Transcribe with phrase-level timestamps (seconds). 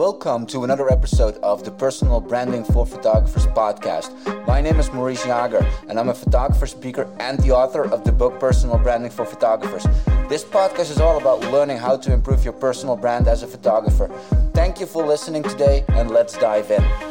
[0.00, 4.08] Welcome to another episode of the Personal Branding for Photographers podcast.
[4.46, 8.10] My name is Maurice Jager, and I'm a photographer, speaker, and the author of the
[8.10, 9.84] book Personal Branding for Photographers.
[10.30, 14.08] This podcast is all about learning how to improve your personal brand as a photographer.
[14.54, 17.09] Thank you for listening today, and let's dive in.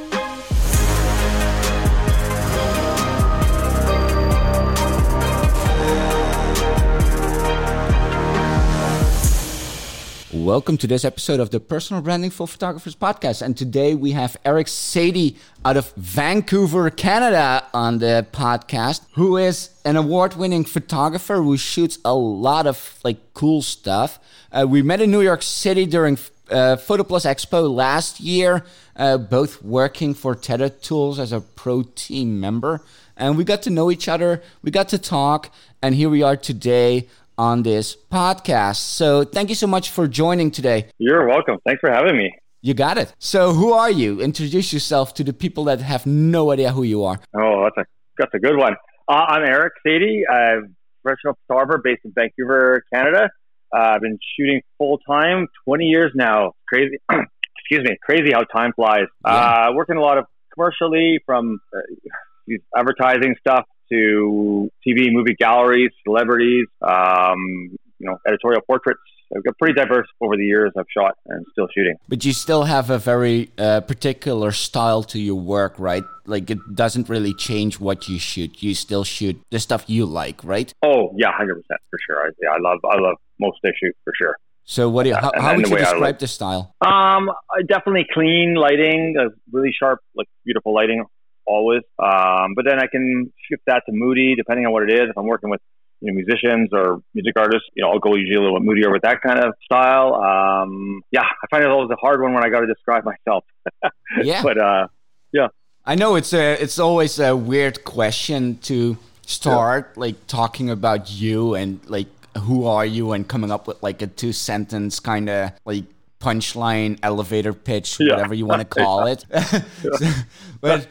[10.40, 13.42] Welcome to this episode of the Personal Branding for Photographers podcast.
[13.42, 15.36] And today we have Erich Saide
[15.66, 22.00] out of Vancouver, Canada on the podcast, who is an award winning photographer who shoots
[22.06, 24.18] a lot of like cool stuff.
[24.50, 26.14] Uh, we met in New York City during
[26.50, 28.64] uh, PhotoPlus Expo last year,
[28.96, 32.82] uh, both working for Tether Tools as a pro team member.
[33.18, 36.38] And we got to know each other, we got to talk, and here we are
[36.38, 38.82] today on this podcast.
[39.00, 40.88] So thank you so much for joining today.
[40.98, 41.58] You're welcome.
[41.66, 42.36] Thanks for having me.
[42.62, 43.16] You got it.
[43.18, 44.20] So who are you?
[44.20, 47.18] Introduce yourself to the people that have no idea who you are.
[47.34, 47.86] Oh, that's a
[48.18, 48.74] that's a good one.
[49.08, 50.26] Uh, I'm Erich Saide.
[50.30, 53.30] I'm a professional photographer based in Vancouver, Canada.
[53.74, 56.52] Uh, I've been shooting full time 20 years now.
[56.68, 56.98] Crazy.
[57.10, 57.96] excuse me.
[58.04, 59.08] Crazy how time flies.
[59.26, 59.32] Yeah.
[59.32, 66.66] Uh, working a lot of commercially from uh, advertising stuff to TV, movie galleries, celebrities,
[66.82, 69.02] um, you know, editorial portraits.
[69.36, 70.72] I've got pretty diverse over the years.
[70.78, 71.96] I've shot and still shooting.
[72.08, 76.04] But you still have a very uh, particular style to your work, right?
[76.26, 78.64] Like it doesn't really change what you shoot.
[78.64, 80.74] You still shoot the stuff you like, right?
[80.82, 82.26] Oh yeah, hundred percent for sure.
[82.26, 84.36] I, yeah, I love I love most I shoot for sure.
[84.64, 86.76] So what do you, how, how would you describe the style?
[86.82, 87.32] Um,
[87.68, 89.16] definitely clean lighting,
[89.52, 91.06] really sharp, like beautiful lighting
[91.50, 91.82] always.
[91.98, 95.10] Um, but then I can shift that to moody depending on what it is.
[95.10, 95.62] If I'm working with
[96.02, 98.92] you know, musicians or music artists, you know, I'll go usually a little bit moodier
[98.92, 100.16] with that kind of style.
[100.16, 103.44] Um, yeah, I find it always a hard one when I got to describe myself.
[104.24, 104.44] yeah.
[104.44, 104.88] But uh,
[105.34, 105.48] yeah.
[105.86, 110.00] I know it's a, it's always a weird question to start yeah.
[110.00, 114.08] like talking about you and like who are you and coming up with like a
[114.08, 115.84] two sentence kind of like
[116.20, 118.16] punchline, elevator pitch, yeah.
[118.16, 119.26] whatever you want to call it.
[120.62, 120.88] but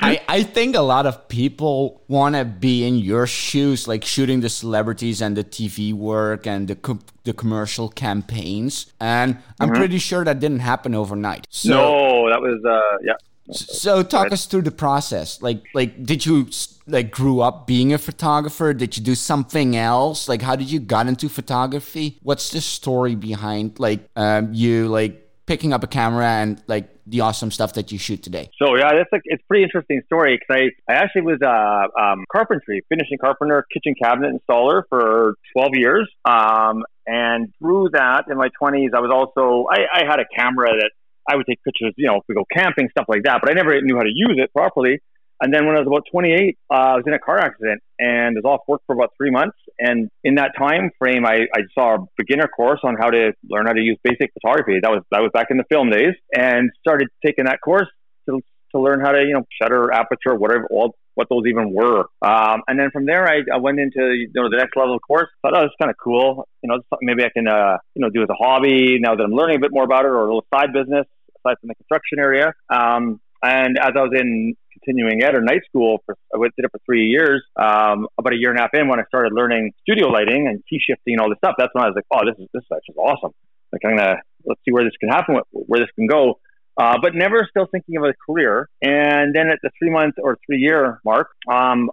[0.00, 4.40] I, I think a lot of people want to be in your shoes, like shooting
[4.40, 8.92] the celebrities and the TV work and the co- the commercial campaigns.
[9.00, 9.76] And I'm mm-hmm.
[9.76, 11.46] pretty sure that didn't happen overnight.
[11.50, 13.14] So, no, that was uh, yeah.
[13.52, 15.42] So talk us through the process.
[15.42, 16.48] Like like did you
[16.86, 18.72] like grew up being a photographer?
[18.74, 20.28] Did you do something else?
[20.28, 22.18] Like how did you got into photography?
[22.22, 27.20] What's the story behind like um, you like picking up a camera and like the
[27.20, 28.50] awesome stuff that you shoot today?
[28.62, 32.00] So yeah, that's like it's a pretty interesting story because I, I actually was uh,
[32.00, 36.08] um, carpentry, finishing carpenter, kitchen cabinet installer for 12 years.
[36.24, 40.68] Um, and through that, in my 20s, I was also I, I had a camera
[40.68, 40.92] that
[41.30, 43.40] I would take pictures, you know, if we go camping, stuff like that.
[43.40, 45.00] But I never knew how to use it properly.
[45.42, 48.36] And then when I was about 28, uh, I was in a car accident and
[48.36, 49.56] was off work for about three months.
[49.78, 53.66] And in that time frame, I, I saw a beginner course on how to learn
[53.66, 54.80] how to use basic photography.
[54.82, 57.88] That was that was back in the film days, and started taking that course
[58.28, 58.40] to
[58.72, 62.04] to learn how to you know shutter, aperture, whatever, all what those even were.
[62.22, 65.00] Um, and then from there, I, I went into you know the next level of
[65.00, 65.28] course.
[65.40, 66.46] Thought oh, was kind of cool.
[66.62, 69.32] You know, maybe I can uh, you know do as a hobby now that I'm
[69.32, 71.06] learning a bit more about it, or a little side business
[71.40, 72.52] aside from the construction area.
[72.68, 76.70] Um, and as I was in continuing ed or night school, for, I did it
[76.70, 77.42] for three years.
[77.56, 80.62] Um, about a year and a half in, when I started learning studio lighting and
[80.68, 82.62] key shifting and all this stuff, that's when I was like, "Oh, this is this
[82.88, 83.32] is awesome!
[83.72, 86.38] Like, I'm gonna let's see where this can happen, where this can go."
[86.76, 88.68] Uh, but never still thinking of a career.
[88.80, 91.90] And then at the three month or three year mark, um,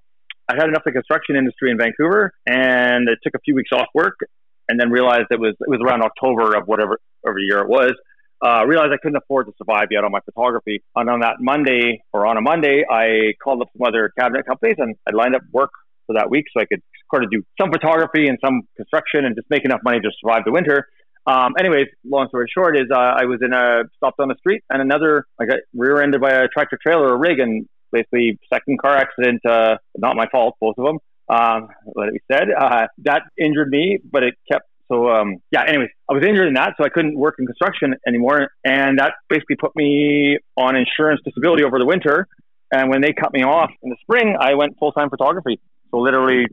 [0.50, 3.72] I had enough of the construction industry in Vancouver, and I took a few weeks
[3.74, 4.16] off work,
[4.70, 7.94] and then realized it was it was around October of whatever every year it was
[8.46, 10.84] uh, realized I couldn't afford to survive yet on my photography.
[10.96, 14.76] And on that Monday, or on a Monday, I called up some other cabinet companies
[14.78, 15.72] and I lined up work
[16.06, 16.82] for that week so I could
[17.12, 20.44] sort of do some photography and some construction and just make enough money to survive
[20.46, 20.88] the winter.
[21.26, 24.64] Um, anyways, long story short is uh, I was in a stopped on the street
[24.70, 28.96] and another I got rear-ended by a tractor trailer or rig and basically second car
[28.96, 29.42] accident.
[29.46, 31.00] Uh, not my fault, both of them.
[31.30, 32.48] Um, let it be said.
[32.58, 36.54] Uh, that injured me, but it kept so um, yeah, anyways, I was injured in
[36.54, 41.22] that, so I couldn't work in construction anymore, and that basically put me on insurance
[41.26, 42.28] disability over the winter.
[42.72, 45.60] And when they cut me off in the spring, I went full time photography.
[45.92, 46.46] So literally,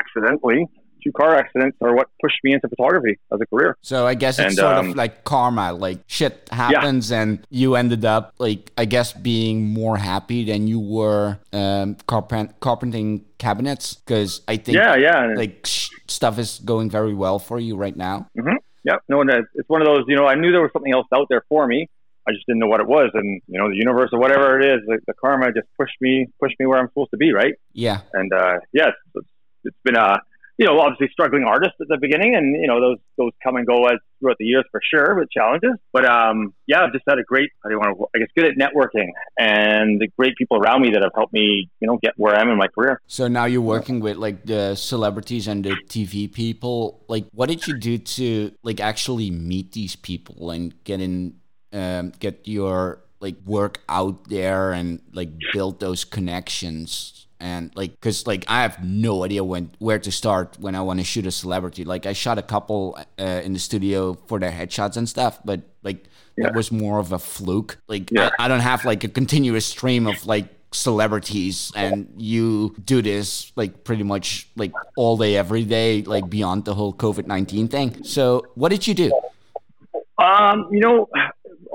[0.00, 0.66] accidentally,
[1.12, 3.76] car accidents are what pushed me into photography as a career.
[3.82, 7.22] So I guess it's and, sort um, of like karma, like shit happens yeah.
[7.22, 12.60] and you ended up like I guess being more happy than you were um, carpent-
[12.60, 17.58] carpenting cabinets because I think yeah yeah like sh- stuff is going very well for
[17.58, 18.28] you right now.
[18.38, 18.56] Mm-hmm.
[18.84, 19.02] Yep.
[19.08, 19.22] No,
[19.54, 20.04] it's one of those.
[20.08, 21.88] You know, I knew there was something else out there for me.
[22.26, 24.64] I just didn't know what it was, and you know, the universe or whatever it
[24.64, 27.54] is, the, the karma just pushed me pushed me where I'm supposed to be, right?
[27.72, 28.00] Yeah.
[28.12, 29.28] And uh, yes, it's,
[29.64, 30.20] it's been a
[30.58, 33.66] you know, obviously struggling artist at the beginning, and you know those those come and
[33.66, 35.70] go as throughout the years for sure with challenges.
[35.92, 38.54] But um, yeah, I've just had a great, I want to, I guess, good at
[38.58, 42.34] networking and the great people around me that have helped me, you know, get where
[42.34, 43.00] I am in my career.
[43.06, 47.04] So now you're working with like the celebrities and the TV people.
[47.08, 51.36] Like, what did you do to like actually meet these people and get in,
[51.72, 57.27] um, get your like work out there and like build those connections?
[57.40, 60.98] And like because like i have no idea when where to start when i want
[60.98, 64.50] to shoot a celebrity like i shot a couple uh, in the studio for their
[64.50, 66.04] headshots and stuff but like
[66.36, 66.44] yeah.
[66.44, 68.30] that was more of a fluke like yeah.
[68.38, 73.52] I, I don't have like a continuous stream of like celebrities and you do this
[73.56, 78.44] like pretty much like all day every day like beyond the whole covid-19 thing so
[78.54, 79.10] what did you do
[80.18, 81.08] um you know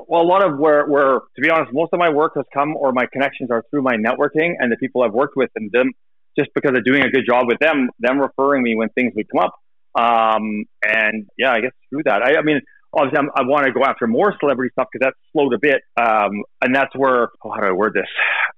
[0.08, 2.76] well, a lot of where, where, to be honest, most of my work has come
[2.76, 5.92] or my connections are through my networking and the people I've worked with and them
[6.38, 9.26] just because of doing a good job with them, them referring me when things would
[9.30, 9.54] come up.
[9.96, 12.60] Um, and yeah, I guess through that, I, I mean,
[12.96, 15.82] obviously I'm, i want to go after more celebrity stuff because that's slowed a bit.
[15.96, 18.08] Um, and that's where, oh, how do I word this?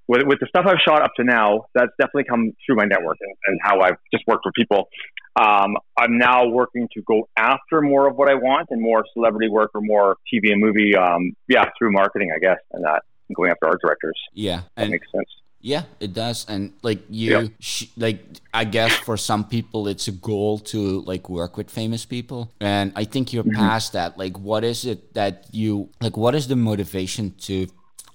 [0.08, 3.16] With, with, the stuff I've shot up to now, that's definitely come through my network
[3.20, 4.88] and, and how I've just worked with people.
[5.34, 9.48] Um, I'm now working to go after more of what I want and more celebrity
[9.48, 13.36] work or more TV and movie, um, yeah, through marketing, I guess, and that and
[13.36, 14.18] going after art directors.
[14.32, 14.62] Yeah.
[14.76, 15.28] That makes sense.
[15.66, 16.46] Yeah, it does.
[16.48, 17.48] And like you, yeah.
[17.58, 18.20] sh- like
[18.54, 22.52] I guess for some people, it's a goal to like work with famous people.
[22.60, 23.66] And I think you're mm-hmm.
[23.66, 24.16] past that.
[24.16, 26.16] Like, what is it that you like?
[26.16, 27.66] What is the motivation to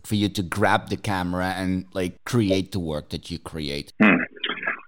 [0.06, 3.92] for you to grab the camera and like create the work that you create?
[4.02, 4.24] Hmm.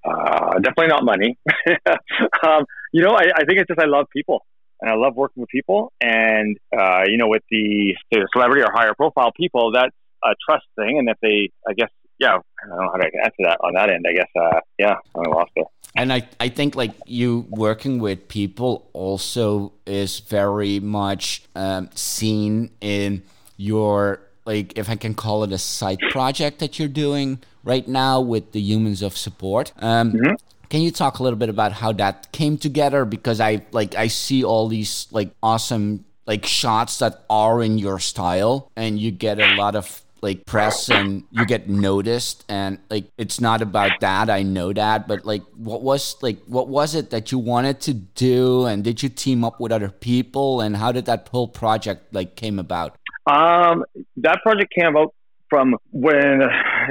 [0.08, 1.38] Uh, definitely not money.
[2.48, 2.64] um,
[2.94, 4.46] you know, I, I think it's just I love people
[4.80, 5.92] and I love working with people.
[6.00, 10.66] And uh, you know, with the, the celebrity or higher profile people, that's a trust
[10.78, 10.98] thing.
[11.00, 11.90] And if they, I guess,
[12.24, 14.06] yeah, I don't know how to answer that on that end.
[14.08, 15.68] I guess, uh, yeah, I lost it.
[15.96, 22.72] And I, I think like you working with people also is very much um, seen
[22.82, 23.24] in
[23.58, 28.20] your like if I can call it a side project that you're doing right now
[28.20, 29.72] with the humans of support.
[29.78, 30.34] Um, mm-hmm.
[30.70, 33.06] Can you talk a little bit about how that came together?
[33.06, 38.00] Because I like I see all these like awesome like shots that are in your
[38.00, 43.06] style, and you get a lot of like press and you get noticed and like
[43.18, 47.10] it's not about that i know that but like what was like what was it
[47.10, 50.92] that you wanted to do and did you team up with other people and how
[50.92, 52.96] did that whole project like came about
[53.28, 53.84] um
[54.16, 55.14] that project came about
[55.50, 56.42] from when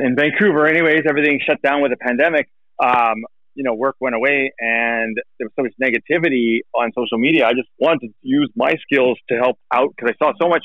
[0.05, 2.49] in vancouver anyways everything shut down with the pandemic
[2.85, 3.25] um
[3.55, 7.47] you know, work went away and there was so much negativity on social media.
[7.47, 10.65] I just wanted to use my skills to help out because I saw so much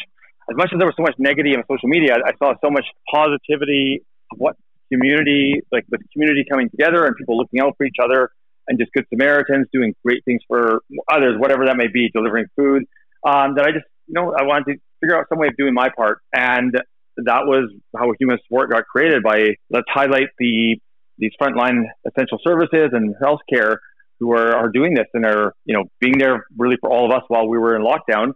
[0.49, 2.85] as much as there was so much negativity on social media, I saw so much
[3.11, 4.55] positivity of what
[4.91, 8.31] community, like with community coming together and people looking out for each other
[8.67, 12.83] and just good Samaritans doing great things for others, whatever that may be, delivering food.
[13.25, 15.73] Um, that I just, you know, I wanted to figure out some way of doing
[15.73, 16.19] my part.
[16.33, 16.73] And
[17.17, 20.77] that was how human support got created by let's highlight the
[21.17, 23.77] these frontline essential services and healthcare
[24.19, 27.11] who are, are doing this and are, you know, being there really for all of
[27.11, 28.33] us while we were in lockdown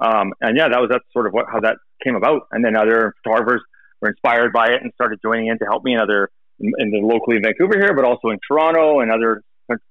[0.00, 2.42] um, and yeah, that was that's sort of what how that came about.
[2.52, 3.62] And then other photographers
[4.00, 6.90] were inspired by it and started joining in to help me in other in, in
[6.90, 9.42] the locally in Vancouver here, but also in Toronto and other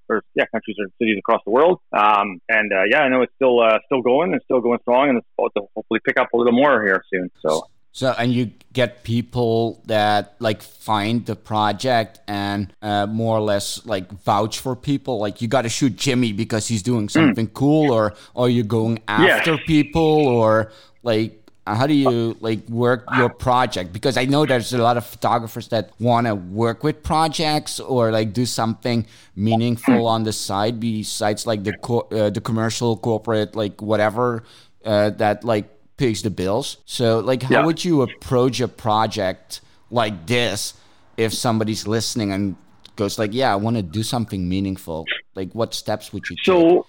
[0.08, 1.80] or, yeah countries or cities across the world.
[1.92, 5.08] Um, and uh, yeah, I know it's still uh, still going and still going strong,
[5.08, 7.30] and it's about to hopefully pick up a little more here soon.
[7.40, 13.40] So so, and you get people that like find the project and uh, more or
[13.40, 15.18] less like vouch for people.
[15.18, 17.08] Like you got to shoot Jimmy because he's doing hmm.
[17.08, 17.54] something mm.
[17.54, 20.70] cool, or are you going after people, or
[21.02, 23.92] like how do you like work your project?
[23.92, 28.12] Because I know there's a lot of photographers that want to work with projects or
[28.12, 33.56] like do something meaningful on the side besides like the co- uh, the commercial corporate
[33.56, 34.44] like whatever
[34.84, 36.78] uh, that like pays the bills.
[36.86, 37.66] So, like, how yeah.
[37.66, 40.74] would you approach a project like this
[41.18, 42.56] if somebody's listening and
[42.96, 45.04] goes like, "Yeah, I want to do something meaningful"?
[45.34, 46.46] Like, what steps would you take?
[46.46, 46.86] So,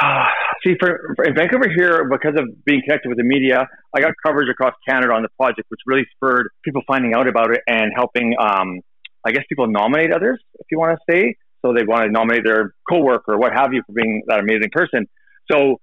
[0.00, 0.26] uh,
[0.64, 4.14] see, for, for, in Vancouver here, because of being connected with the media, I got
[4.24, 7.92] coverage across Canada on the project, which really spurred people finding out about it and
[7.94, 8.36] helping.
[8.38, 8.80] Um,
[9.24, 11.36] I guess people nominate others, if you want to say.
[11.62, 14.70] So they want to nominate their coworker or what have you for being that amazing
[14.72, 15.06] person.
[15.50, 15.80] So,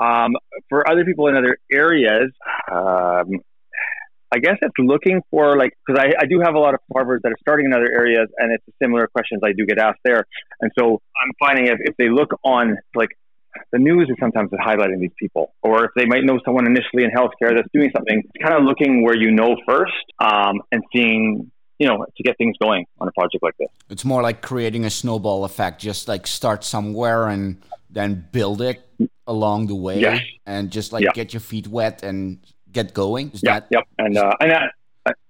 [0.00, 0.32] um,
[0.68, 2.30] for other people in other areas,
[2.70, 3.40] um,
[4.30, 7.22] I guess it's looking for like because I, I do have a lot of photographers
[7.24, 10.24] that are starting in other areas, and it's similar questions I do get asked there.
[10.60, 13.08] And so I'm finding if, if they look on like
[13.72, 17.10] the news is sometimes highlighting these people, or if they might know someone initially in
[17.10, 21.86] healthcare that's doing something, kind of looking where you know first um, and seeing you
[21.86, 23.68] know, to get things going on a project like this.
[23.88, 28.80] It's more like creating a snowball effect, just like start somewhere and then build it
[29.26, 31.10] along the way and just like yeah.
[31.14, 32.38] get your feet wet and
[32.72, 33.30] get going.
[33.32, 33.84] Is yeah, that- yep.
[33.98, 34.72] And, uh, and that,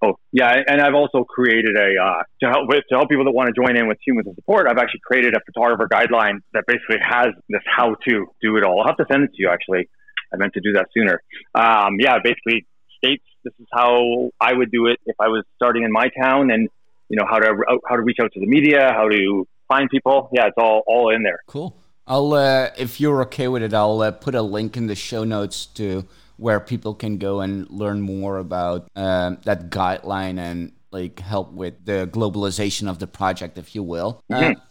[0.01, 3.31] oh yeah, and I've also created a uh, to help with to help people that
[3.31, 4.67] want to join in with humans and support.
[4.67, 8.81] I've actually created a photographer guideline that basically has this how to do it all.
[8.81, 9.89] I'll have to send it to you actually.
[10.33, 11.21] I meant to do that sooner.
[11.55, 15.83] Um, yeah, basically states this is how I would do it if I was starting
[15.83, 16.69] in my town, and
[17.07, 20.29] you know how to how to reach out to the media, how to find people.
[20.33, 21.39] Yeah, it's all all in there.
[21.47, 21.75] Cool.
[22.09, 25.23] I'll uh, if you're okay with it, I'll uh, put a link in the show
[25.23, 26.05] notes to
[26.37, 31.85] where people can go and learn more about um, that guideline and like help with
[31.85, 34.23] the globalization of the project, if you will.
[34.31, 34.53] Mm-hmm.
[34.57, 34.61] Uh,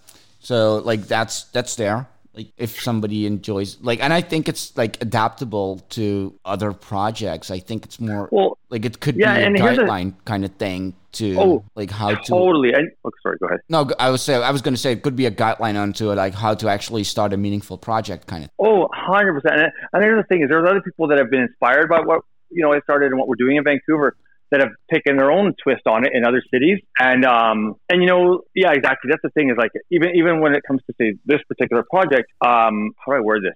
[0.41, 2.09] so like that's that's there.
[2.35, 7.51] Like if somebody enjoys like, and I think it's like adaptable to other projects.
[7.51, 10.53] I think it's more well, like it could yeah, be a guideline a, kind of
[10.57, 12.73] thing to oh, like how to totally.
[12.73, 13.61] And, oh, sorry, go ahead.
[13.69, 16.11] No, I was say I was going to say it could be a guideline onto
[16.11, 18.51] it, like how to actually start a meaningful project, kind of.
[18.59, 19.73] Oh, 100 percent.
[19.93, 22.73] And the thing is, there's other people that have been inspired by what you know
[22.73, 24.17] I started and what we're doing in Vancouver
[24.51, 26.79] that have taken their own twist on it in other cities.
[26.99, 29.11] And um, and you know, yeah, exactly.
[29.11, 32.31] That's the thing is like even even when it comes to say this particular project,
[32.45, 33.55] um, how do I word this?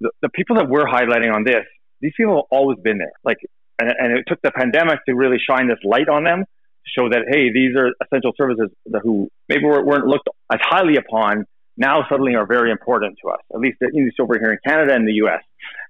[0.00, 1.64] The, the people that we're highlighting on this,
[2.00, 3.12] these people have always been there.
[3.24, 3.38] Like,
[3.78, 6.44] and, and it took the pandemic to really shine this light on them,
[6.86, 11.44] show that hey, these are essential services that who maybe weren't looked as highly upon
[11.76, 13.40] now suddenly are very important to us.
[13.52, 15.42] At least at least over here in Canada and the U.S.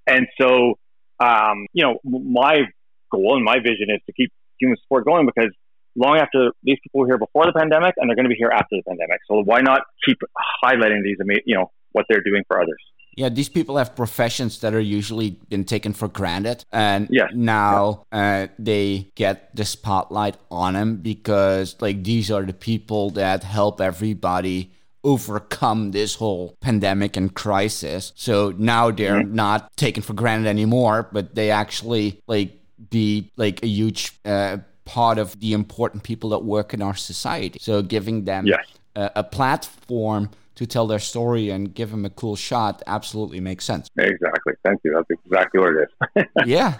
[0.07, 0.79] And so,
[1.19, 2.63] um, you know, my
[3.11, 5.51] goal and my vision is to keep human support going because
[5.97, 8.51] long after these people were here before the pandemic and they're going to be here
[8.51, 9.21] after the pandemic.
[9.29, 10.19] So why not keep
[10.65, 12.81] highlighting these, you know, what they're doing for others?
[13.15, 17.31] Yeah, these people have professions that are usually been taken for granted, and yes.
[17.35, 23.45] now uh, they get the spotlight on them because, like, these are the people that
[23.45, 24.73] help everybody
[25.05, 28.13] overcome this whole pandemic and crisis.
[28.15, 29.35] So now they're mm-hmm.
[29.35, 32.59] not taken for granted anymore, but they actually like
[32.91, 37.59] be like a huge uh, part of the important people that work in our society.
[37.61, 38.47] So giving them
[38.95, 43.65] a, a, platform to tell their story and give them a cool shot absolutely makes
[43.65, 43.89] sense.
[43.99, 44.55] Exactly.
[44.65, 44.95] Thank you.
[44.95, 46.25] That's exactly what it is.
[46.47, 46.77] yeah.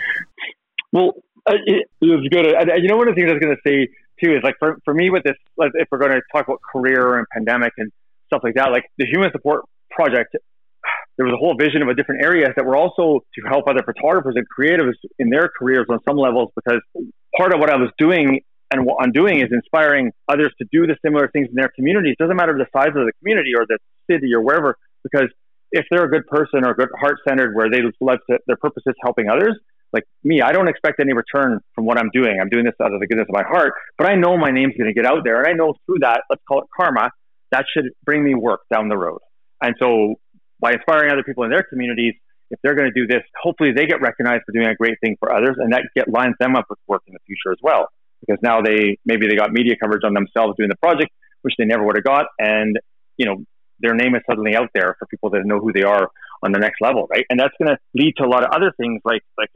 [0.93, 1.13] Well,
[1.47, 2.47] uh, it, it was good.
[2.47, 3.89] And, you know, one of the things I was going to say
[4.23, 7.17] too is like for, for me with this, if we're going to talk about career
[7.17, 7.91] and pandemic and
[8.27, 10.37] stuff like that, like the human support project
[11.17, 13.83] there was a whole vision of a different areas that were also to help other
[13.85, 16.81] photographers and creatives in their careers on some levels because
[17.37, 18.41] part of what I was doing
[18.73, 22.17] and what I'm doing is inspiring others to do the similar things in their communities.
[22.19, 23.79] It doesn't matter the size of the community or the
[24.11, 25.29] city or wherever, because
[25.71, 28.83] if they're a good person or good heart centered where they love to, their purpose
[28.87, 29.59] is helping others,
[29.93, 32.39] like me, I don't expect any return from what I'm doing.
[32.41, 34.75] I'm doing this out of the goodness of my heart, but I know my name's
[34.77, 35.43] going to get out there.
[35.43, 37.11] And I know through that, let's call it karma,
[37.51, 39.21] that should bring me work down the road.
[39.61, 40.17] And so
[40.61, 42.15] by inspiring other people in their communities,
[42.51, 45.17] if they're going to do this, hopefully they get recognized for doing a great thing
[45.19, 47.89] for others, and that get lines them up with work in the future as well.
[48.25, 51.11] Because now they maybe they got media coverage on themselves doing the project,
[51.43, 52.79] which they never would have got, and
[53.17, 53.45] you know
[53.81, 56.09] their name is suddenly out there for people that know who they are
[56.45, 57.25] on the next level, right?
[57.31, 59.51] And that's going to lead to a lot of other things like like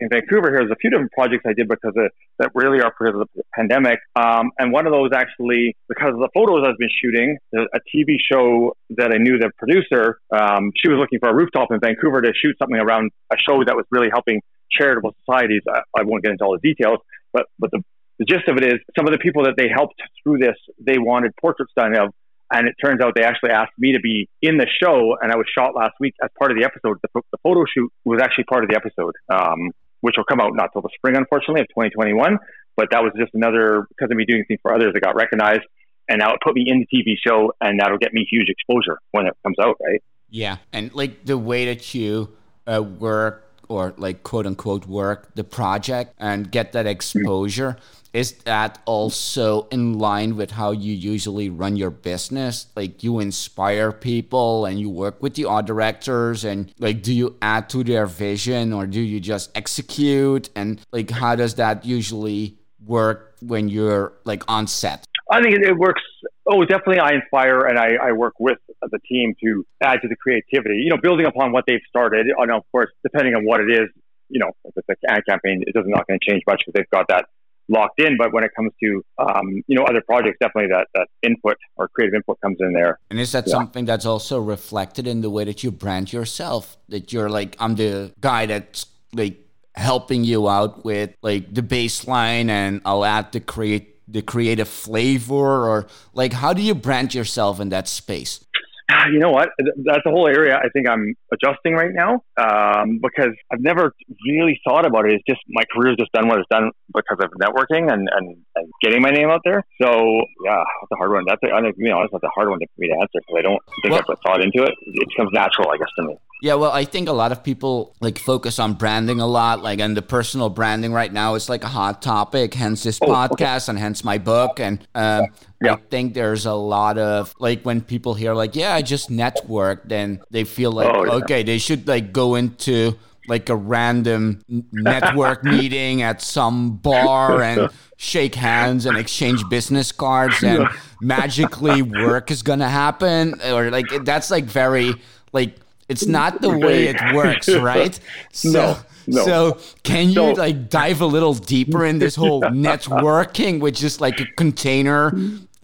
[0.00, 2.90] in Vancouver, here, there's a few different projects I did because of that really are
[2.90, 3.98] because of the pandemic.
[4.16, 8.16] Um, and one of those actually, because of the photos I've been shooting, a TV
[8.20, 12.20] show that I knew the producer, um, she was looking for a rooftop in Vancouver
[12.22, 14.40] to shoot something around a show that was really helping
[14.70, 15.62] charitable societies.
[15.68, 16.98] I, I won't get into all the details,
[17.32, 17.82] but but the,
[18.20, 20.98] the gist of it is some of the people that they helped through this, they
[20.98, 22.12] wanted portraits done of
[22.52, 25.36] and it turns out they actually asked me to be in the show, and I
[25.36, 26.98] was shot last week as part of the episode.
[27.02, 30.50] The, the photo shoot was actually part of the episode, um, which will come out
[30.54, 32.38] not till the spring, unfortunately, of 2021.
[32.76, 35.62] But that was just another because of me doing things for others that got recognized,
[36.08, 38.98] and now it put me in the TV show, and that'll get me huge exposure
[39.12, 40.02] when it comes out, right?
[40.28, 42.36] Yeah, and like the way that you
[42.66, 47.76] uh, work or like quote unquote work the project and get that exposure.
[48.12, 53.92] Is that also in line with how you usually run your business like you inspire
[53.92, 58.06] people and you work with the art directors and like do you add to their
[58.06, 64.12] vision or do you just execute and like how does that usually work when you're
[64.24, 66.02] like on set i think it, works
[66.46, 70.16] oh definitely i inspire and I, I work with the team to add to the
[70.16, 73.70] creativity you know building upon what they've started and of course depending on what it
[73.70, 73.88] is
[74.28, 76.72] you know if it's a ad campaign it doesn't not going to change much because
[76.74, 77.26] they've got that
[77.70, 78.16] locked in.
[78.18, 81.88] But when it comes to um, you know other projects, definitely that that input or
[81.88, 82.98] creative input comes in there.
[83.10, 83.52] And is that yeah.
[83.52, 86.76] something that's also reflected in the way that you brand yourself?
[86.88, 89.38] That you're like, I'm the guy that's like
[89.74, 95.68] helping you out with like the baseline, and I'll add the create the creative flavor,
[95.68, 98.44] or like how do you brand yourself in that space?
[99.12, 99.50] you know what?
[99.58, 103.92] That's a whole area I think I'm adjusting right now um, because I've never
[104.26, 105.14] really thought about it.
[105.14, 108.72] It's just my career's just done what it's done because of networking and, and, and
[108.82, 109.64] getting my name out there.
[109.80, 111.24] So yeah, that's a hard one.
[111.26, 113.36] That's a, I to be honest, that's a hard one for me to answer because
[113.38, 114.74] I don't think well, I put thought into it.
[114.86, 116.16] It comes natural, I guess, to me.
[116.42, 119.78] Yeah, well, I think a lot of people like focus on branding a lot, like
[119.78, 122.54] and the personal branding right now is like a hot topic.
[122.54, 123.72] Hence this oh, podcast okay.
[123.72, 124.58] and hence my book.
[124.58, 125.26] And um,
[125.62, 125.74] yeah.
[125.74, 129.88] I think there's a lot of like when people hear like, yeah, I just networked,
[129.88, 131.12] then they feel like oh, yeah.
[131.12, 132.96] okay, they should like go into
[133.28, 134.42] like a random
[134.72, 140.66] network meeting at some bar and shake hands and exchange business cards and
[141.02, 144.94] magically work is gonna happen or like that's like very
[145.32, 145.54] like
[145.90, 147.98] it's not the way it works, right?
[148.32, 148.76] So, no.
[149.06, 149.24] No.
[149.24, 154.20] So can you like dive a little deeper in this whole networking, which is like
[154.20, 155.12] a container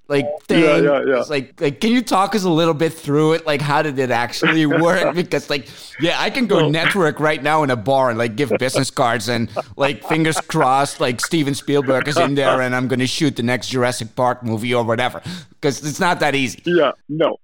[0.08, 0.64] like thing?
[0.64, 1.20] Yeah, yeah, yeah.
[1.20, 3.46] It's like, like, can you talk us a little bit through it?
[3.46, 5.14] Like, how did it actually work?
[5.14, 5.68] because, like,
[6.00, 9.28] yeah, I can go network right now in a bar and like give business cards
[9.28, 13.44] and like fingers crossed, like Steven Spielberg is in there and I'm gonna shoot the
[13.44, 15.22] next Jurassic Park movie or whatever.
[15.50, 16.62] Because it's not that easy.
[16.64, 17.36] Yeah, no,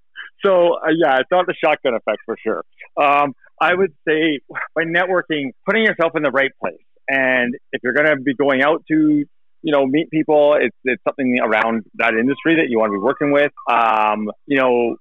[0.44, 2.64] so uh, yeah, it's not the shotgun effect for sure.
[2.96, 4.40] Um, I would say
[4.74, 8.62] by networking, putting yourself in the right place, and if you're going to be going
[8.62, 9.24] out to
[9.62, 13.02] you know meet people, it's it's something around that industry that you want to be
[13.02, 13.52] working with.
[13.70, 14.96] Um, you know,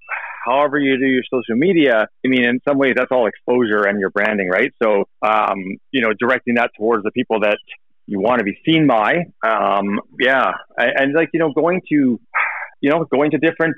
[0.45, 4.00] however you do your social media, I mean, in some ways that's all exposure and
[4.00, 4.71] your branding, right?
[4.81, 7.57] So um, you know, directing that towards the people that
[8.05, 9.25] you want to be seen by.
[9.43, 12.19] Um, yeah, and, and like you know, going to
[12.81, 13.75] you know, going to different,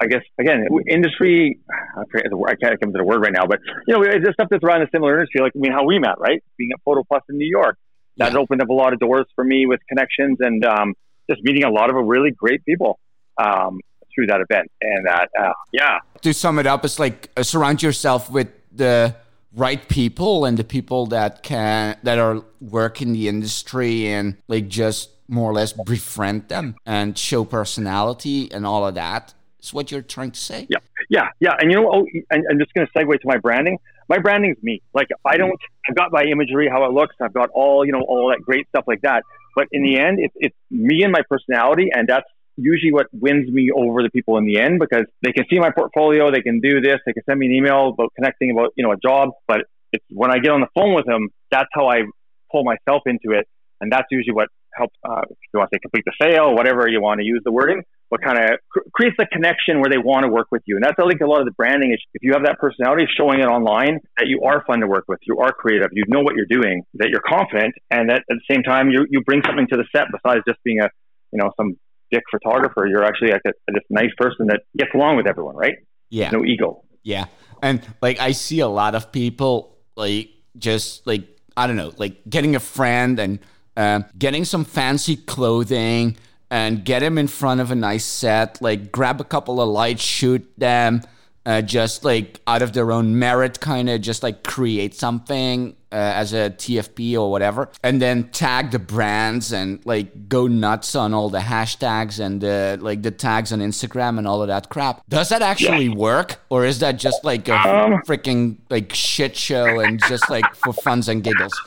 [0.00, 1.58] I guess, again, industry,
[1.96, 4.02] I, forget the word, I can't come to the word right now, but, you know,
[4.02, 6.42] it's stuff that's around a similar industry, like, I mean, how we met, right?
[6.58, 7.78] Being at Photo Plus in New York.
[8.18, 8.38] That yeah.
[8.38, 10.94] opened up a lot of doors for me with connections and um,
[11.28, 13.00] just meeting a lot of really great people
[13.42, 13.80] um,
[14.14, 14.70] through that event.
[14.82, 15.98] And that, uh, yeah.
[16.20, 19.16] To sum it up, it's like uh, surround yourself with the
[19.52, 24.68] right people and the people that can, that are work in the industry and like
[24.68, 29.34] just more or less befriend them and show personality and all of that.
[29.62, 30.66] Is what you're trying to say?
[30.68, 31.54] Yeah, yeah, yeah.
[31.58, 33.78] And you know, oh, and I'm just going to segue to my branding.
[34.10, 34.82] My branding is me.
[34.92, 35.58] Like I don't.
[35.88, 37.16] I've got my imagery, how it looks.
[37.20, 39.22] I've got all you know, all that great stuff like that.
[39.56, 43.50] But in the end, it's it's me and my personality, and that's usually what wins
[43.50, 46.60] me over the people in the end because they can see my portfolio, they can
[46.60, 49.30] do this, they can send me an email about connecting about you know a job.
[49.46, 52.02] But it's when I get on the phone with them, that's how I
[52.50, 53.48] pull myself into it,
[53.80, 56.88] and that's usually what help, uh, if you want to say complete the sale, whatever
[56.88, 59.98] you want to use the wording, but kind of cr- creates the connection where they
[59.98, 60.76] want to work with you.
[60.76, 63.06] And that's, I think, a lot of the branding is if you have that personality
[63.16, 66.20] showing it online, that you are fun to work with, you are creative, you know
[66.20, 69.42] what you're doing, that you're confident, and that at the same time, you, you bring
[69.46, 70.88] something to the set besides just being a,
[71.32, 71.76] you know, some
[72.10, 72.86] dick photographer.
[72.86, 75.74] You're actually like a, a this nice person that gets along with everyone, right?
[76.10, 76.30] Yeah.
[76.30, 76.84] No ego.
[77.02, 77.26] Yeah.
[77.62, 81.22] And like, I see a lot of people like just like,
[81.56, 83.38] I don't know, like getting a friend and
[83.76, 86.16] uh, getting some fancy clothing
[86.50, 90.02] and get him in front of a nice set, like grab a couple of lights,
[90.02, 91.02] shoot them,
[91.46, 95.96] uh, just like out of their own merit, kind of just like create something uh,
[95.96, 101.12] as a TFP or whatever, and then tag the brands and like go nuts on
[101.12, 105.02] all the hashtags and the like the tags on Instagram and all of that crap.
[105.08, 105.94] Does that actually yeah.
[105.94, 110.46] work, or is that just like a um, freaking like shit show and just like
[110.54, 111.60] for funs and giggles?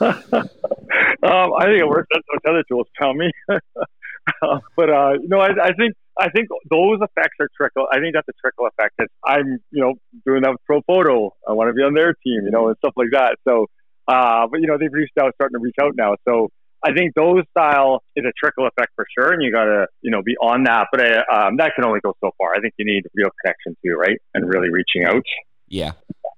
[1.22, 2.06] Um, I think it works.
[2.12, 3.30] That's what Tether Tools tell me.
[3.48, 7.86] uh, but uh, know, I, I, think I think those effects are trickle.
[7.92, 8.94] I think that's a trickle effect.
[8.98, 9.94] Cause I'm you know
[10.26, 11.30] doing that with Profoto.
[11.48, 13.36] I want to be on their team, you know, and stuff like that.
[13.46, 13.66] So,
[14.06, 16.14] uh, but you know, they've reached out, starting to reach out now.
[16.26, 16.50] So
[16.84, 20.10] I think those style is a trickle effect for sure, and you got to you
[20.10, 20.86] know be on that.
[20.92, 22.54] But uh, um, that can only go so far.
[22.54, 24.18] I think you need real connection too, right?
[24.34, 25.24] And really reaching out.
[25.66, 25.92] Yeah,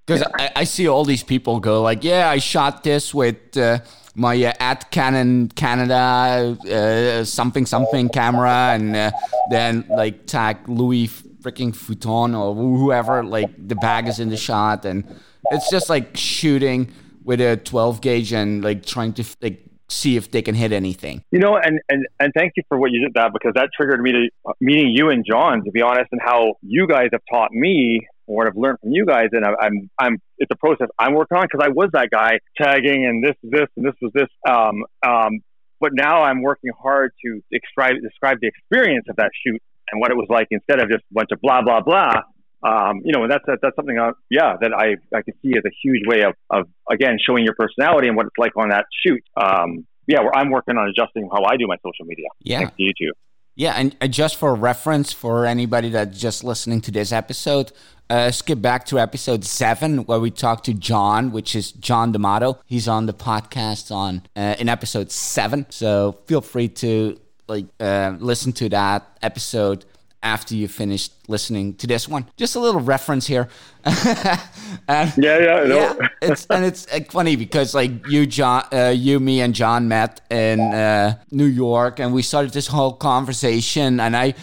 [0.07, 3.81] because I, I, see all these people go like, "Yeah, I shot this with." Uh,
[4.14, 9.11] my uh, at Canon Canada uh, something something camera, and uh,
[9.51, 13.25] then like tag Louis freaking Vuitton or whoever.
[13.25, 15.05] Like the bag is in the shot, and
[15.51, 16.92] it's just like shooting
[17.25, 21.25] with a 12 gauge and like trying to like see if they can hit anything.
[21.31, 24.01] You know, and and and thank you for what you did that because that triggered
[24.01, 27.23] me to uh, meeting you and John to be honest, and how you guys have
[27.31, 31.14] taught me what I've learned from you guys, and I'm, I'm, it's a process I'm
[31.14, 34.29] working on because I was that guy tagging and this, this, and this was this.
[34.49, 35.40] Um, um,
[35.81, 40.11] but now I'm working hard to describe describe the experience of that shoot and what
[40.11, 42.23] it was like instead of just a bunch of blah blah blah.
[42.62, 45.64] Um, you know, and that's that's something, uh, yeah, that I I can see as
[45.64, 48.85] a huge way of of again showing your personality and what it's like on that
[49.05, 49.25] shoot.
[49.40, 52.27] Um, yeah, where I'm working on adjusting how I do my social media.
[52.40, 53.12] Yeah, thanks to you too.
[53.61, 57.73] Yeah, and just for reference for anybody that's just listening to this episode,
[58.09, 62.59] uh, skip back to episode seven where we talked to John, which is John D'Amato.
[62.64, 68.14] He's on the podcast on uh, in episode seven, so feel free to like uh,
[68.18, 69.85] listen to that episode
[70.22, 72.26] after you finished listening to this one.
[72.37, 73.48] Just a little reference here.
[73.85, 75.94] and, yeah, yeah, yeah.
[76.20, 80.20] It's and it's uh, funny because like you, John, uh, you, me, and John met
[80.30, 84.35] in uh, New York, and we started this whole conversation, and I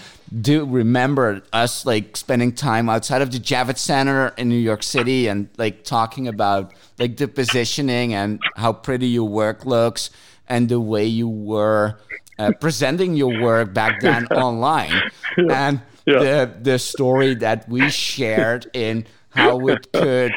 [0.41, 5.27] do remember us like spending time outside of the Javits Center in New York City
[5.27, 10.09] and like talking about like the positioning and how pretty your work looks
[10.49, 11.97] and the way you were
[12.39, 16.19] uh, presenting your work back then online and yeah.
[16.19, 20.33] the the story that we shared in how it could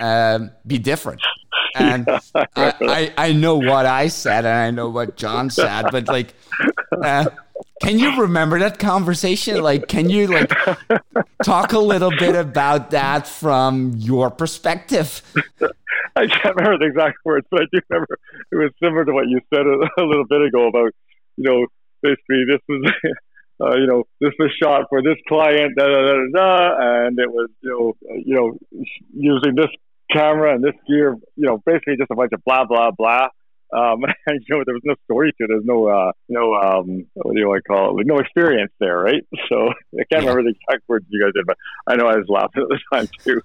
[0.00, 1.20] um, be different.
[1.74, 2.20] And yeah.
[2.34, 6.34] I, I, I know what I said and I know what John said, but like,
[7.02, 7.26] uh,
[7.82, 9.60] can you remember that conversation?
[9.62, 10.52] Like, can you like
[11.44, 15.22] talk a little bit about that from your perspective?
[16.16, 18.18] I can't remember the exact words, but I do remember
[18.50, 20.92] it was similar to what you said a, a little bit ago about
[21.38, 21.66] you know,
[22.02, 22.92] basically this was,
[23.62, 27.30] uh, you know, this was shot for this client, da, da, da, da, and it
[27.30, 28.58] was, you know, you know,
[29.14, 29.70] using this
[30.10, 33.28] camera and this gear, you know, basically just a bunch of blah, blah, blah.
[33.70, 35.48] Um, and, you know, there was no story to it.
[35.48, 37.98] There's no, uh, no, um, what do to call it?
[37.98, 39.24] Like, no experience there, right?
[39.48, 42.26] So I can't remember the exact words you guys did, but I know I was
[42.28, 43.40] laughing at the time too.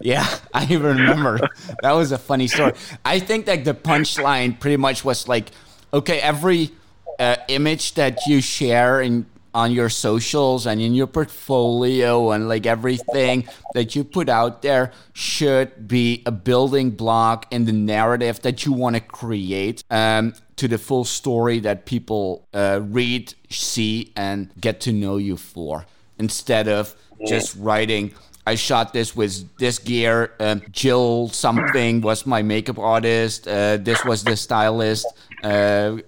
[0.00, 1.40] yeah, I even remember.
[1.82, 2.74] that was a funny story.
[3.04, 5.50] I think like the punchline pretty much was like,
[5.92, 6.70] okay, every
[7.18, 12.66] uh, image that you share in on your socials and in your portfolio and like
[12.66, 18.64] everything that you put out there should be a building block in the narrative that
[18.64, 24.52] you want to create um, to the full story that people uh, read, see, and
[24.60, 25.86] get to know you for
[26.18, 26.94] instead of
[27.26, 28.12] just writing
[28.48, 30.32] I shot this with this gear.
[30.40, 33.46] Uh, Jill something was my makeup artist.
[33.46, 35.06] Uh, this was the stylist.
[35.44, 35.98] Uh,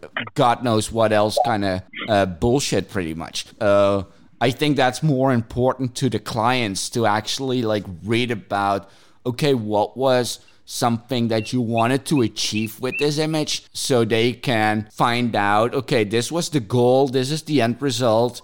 [0.41, 3.45] God knows what else kind of uh, bullshit, pretty much.
[3.61, 4.05] Uh,
[4.41, 8.89] I think that's more important to the clients to actually like read about.
[9.27, 14.89] Okay, what was something that you wanted to achieve with this image so they can
[14.93, 18.41] find out okay this was the goal this is the end result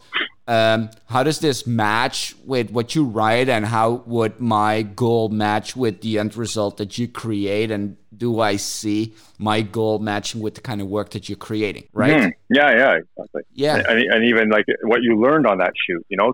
[0.48, 5.74] um, how does this match with what you write, and how would my goal match
[5.74, 7.72] with the end result that you create?
[7.72, 11.88] And do I see my goal matching with the kind of work that you're creating?
[11.92, 12.12] Right?
[12.12, 13.42] Mm, yeah, yeah, exactly.
[13.54, 16.06] Yeah, and, and, even like what you learned on that shoot.
[16.08, 16.32] You know,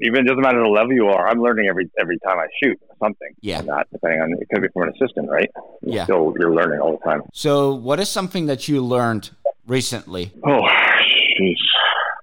[0.00, 1.26] even doesn't matter the level you are.
[1.26, 3.34] I'm learning every every time I shoot something.
[3.40, 5.50] Yeah, that depending on it could be from an assistant, right?
[5.80, 7.22] You're yeah, so you're learning all the time.
[7.32, 9.30] So, what is something that you learned
[9.66, 10.32] recently?
[10.44, 10.60] Oh,
[11.38, 11.56] jeez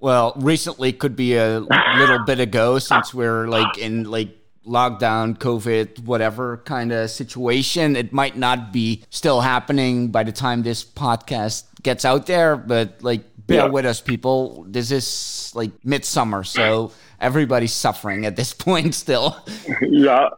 [0.02, 6.04] well, recently could be a little bit ago since we're like in like lockdown, COVID,
[6.04, 7.96] whatever kind of situation.
[7.96, 13.02] It might not be still happening by the time this podcast gets out there, but
[13.02, 13.68] like bear yeah.
[13.68, 14.66] with us, people.
[14.68, 19.38] This is like midsummer, so everybody's suffering at this point still.
[19.82, 20.30] yeah.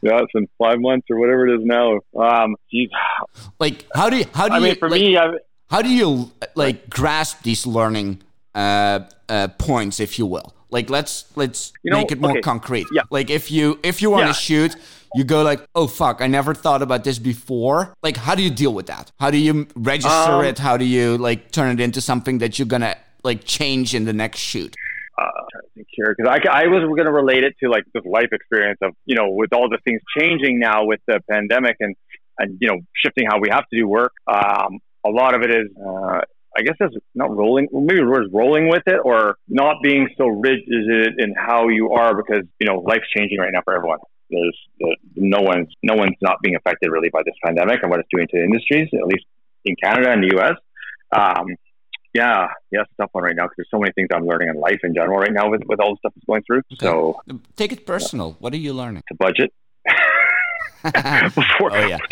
[0.00, 1.98] Yeah, it's been five months or whatever it is now.
[2.16, 2.88] Um, geez.
[3.58, 5.34] like how do you, how do you I you, mean, for like, me, I've,
[5.70, 8.22] how do you like grasp these learning
[8.54, 10.54] uh, uh, points, if you will.
[10.70, 12.40] Like let's let's you know, make it more okay.
[12.40, 12.86] concrete.
[12.92, 13.02] Yeah.
[13.10, 14.32] Like if you if you want to yeah.
[14.32, 14.76] shoot,
[15.14, 17.94] you go like, oh fuck, I never thought about this before.
[18.02, 19.10] Like, how do you deal with that?
[19.18, 20.58] How do you register um, it?
[20.58, 24.12] How do you like turn it into something that you're gonna like change in the
[24.12, 24.74] next shoot?
[25.16, 27.82] Uh, trying to think here because I, I was going to relate it to like
[27.92, 31.76] this life experience of you know with all the things changing now with the pandemic
[31.80, 31.96] and
[32.38, 34.12] and you know shifting how we have to do work.
[34.26, 36.20] Um, a lot of it is uh,
[36.58, 37.68] I guess that's not rolling.
[37.72, 42.16] Maybe we're just rolling with it, or not being so rigid in how you are,
[42.16, 43.98] because you know life's changing right now for everyone.
[44.30, 44.58] There's
[45.14, 48.26] no one's no one's not being affected really by this pandemic and what it's doing
[48.28, 49.24] to the industries, at least
[49.64, 50.56] in Canada and the U.S.
[51.12, 51.46] Um,
[52.14, 54.48] yeah, yeah, it's a tough one right now because there's so many things I'm learning
[54.48, 56.62] in life in general right now with, with all the stuff that's going through.
[56.72, 56.86] Okay.
[56.86, 57.20] So
[57.56, 58.36] take it personal.
[58.40, 59.02] What are you learning?
[59.08, 59.52] To budget.
[61.34, 61.98] Before, oh yeah.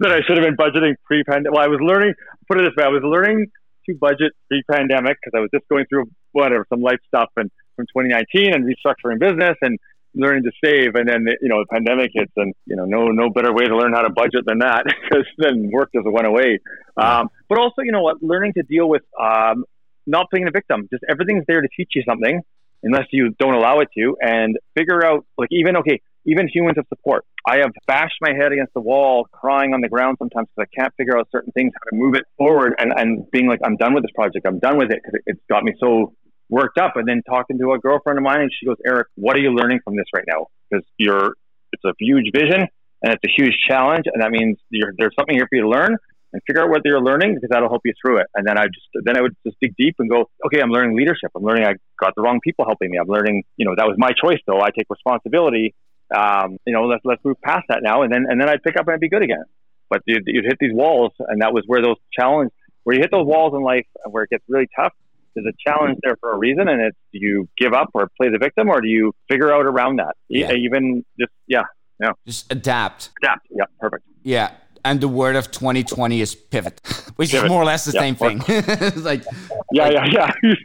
[0.00, 1.52] that I should have been budgeting pre-pandemic.
[1.52, 2.14] Well, I was learning.
[2.48, 3.50] Put it this way: I was learning
[3.86, 7.86] to budget pre-pandemic because I was just going through whatever some life stuff and from
[7.96, 9.78] 2019 and restructuring business and
[10.14, 13.30] learning to save, and then you know the pandemic hits, and you know no no
[13.30, 16.58] better way to learn how to budget than that because then work just went away.
[16.96, 19.64] Um, but also, you know what, learning to deal with um,
[20.06, 20.88] not being a victim.
[20.90, 22.42] Just everything's there to teach you something,
[22.82, 26.86] unless you don't allow it to, and figure out like even okay, even humans of
[26.88, 27.24] support.
[27.50, 30.80] I have bashed my head against the wall, crying on the ground sometimes because I
[30.80, 33.76] can't figure out certain things, how to move it forward, and, and being like, I'm
[33.76, 34.46] done with this project.
[34.46, 36.14] I'm done with it because it, it's got me so
[36.48, 36.92] worked up.
[36.94, 39.50] And then talking to a girlfriend of mine, and she goes, Eric, what are you
[39.50, 40.46] learning from this right now?
[40.70, 41.34] Because you're,
[41.72, 42.68] it's a huge vision
[43.02, 45.96] and it's a huge challenge, and that means there's something here for you to learn
[46.32, 48.26] and figure out what you're learning because that'll help you through it.
[48.36, 50.96] And then I just then I would just dig deep and go, okay, I'm learning
[50.96, 51.30] leadership.
[51.34, 52.98] I'm learning I got the wrong people helping me.
[52.98, 54.60] I'm learning, you know, that was my choice though.
[54.60, 55.74] I take responsibility
[56.14, 58.76] um, you know, let's let's move past that now, and then and then I'd pick
[58.76, 59.44] up and I'd be good again.
[59.88, 62.52] But you'd, you'd hit these walls, and that was where those challenge,
[62.84, 64.92] where you hit those walls in life, where it gets really tough.
[65.34, 68.28] There's a challenge there for a reason, and it's do you give up or play
[68.28, 70.16] the victim, or do you figure out around that?
[70.28, 70.52] Yeah.
[70.52, 71.62] Even just yeah,
[72.00, 73.10] yeah, just adapt.
[73.22, 73.46] Adapt.
[73.50, 74.04] Yeah, perfect.
[74.22, 74.52] Yeah,
[74.84, 76.80] and the word of 2020 is pivot,
[77.16, 77.46] which pivot.
[77.46, 78.42] is more or less the yeah, same thing.
[78.48, 79.24] it's like
[79.72, 80.56] yeah, like, yeah, yeah.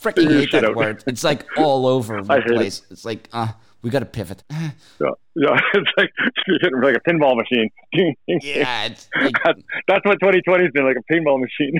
[0.00, 0.76] freaking hate that out.
[0.76, 1.04] word.
[1.06, 2.80] It's like all over the place.
[2.80, 2.92] It.
[2.92, 3.48] It's like uh,
[3.84, 4.42] we got to pivot.
[4.50, 4.70] yeah,
[5.36, 6.10] yeah, it's like
[6.82, 7.68] like a pinball machine.
[8.26, 9.34] yeah, it's like,
[9.86, 11.78] that's what 2020 has been like a pinball machine.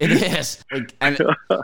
[0.00, 1.20] it is, like, and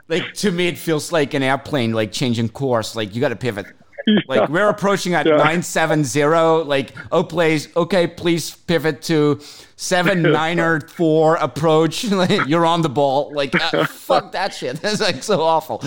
[0.08, 2.94] like to me, it feels like an airplane, like changing course.
[2.94, 3.66] Like you got to pivot.
[4.26, 5.36] Like we're approaching at yeah.
[5.36, 6.22] 970.
[6.64, 9.40] Like, oh, please, okay, please pivot to
[9.76, 12.04] seven niner four approach.
[12.46, 13.32] You're on the ball.
[13.34, 14.76] Like, uh, fuck that shit.
[14.82, 15.80] That's like so awful.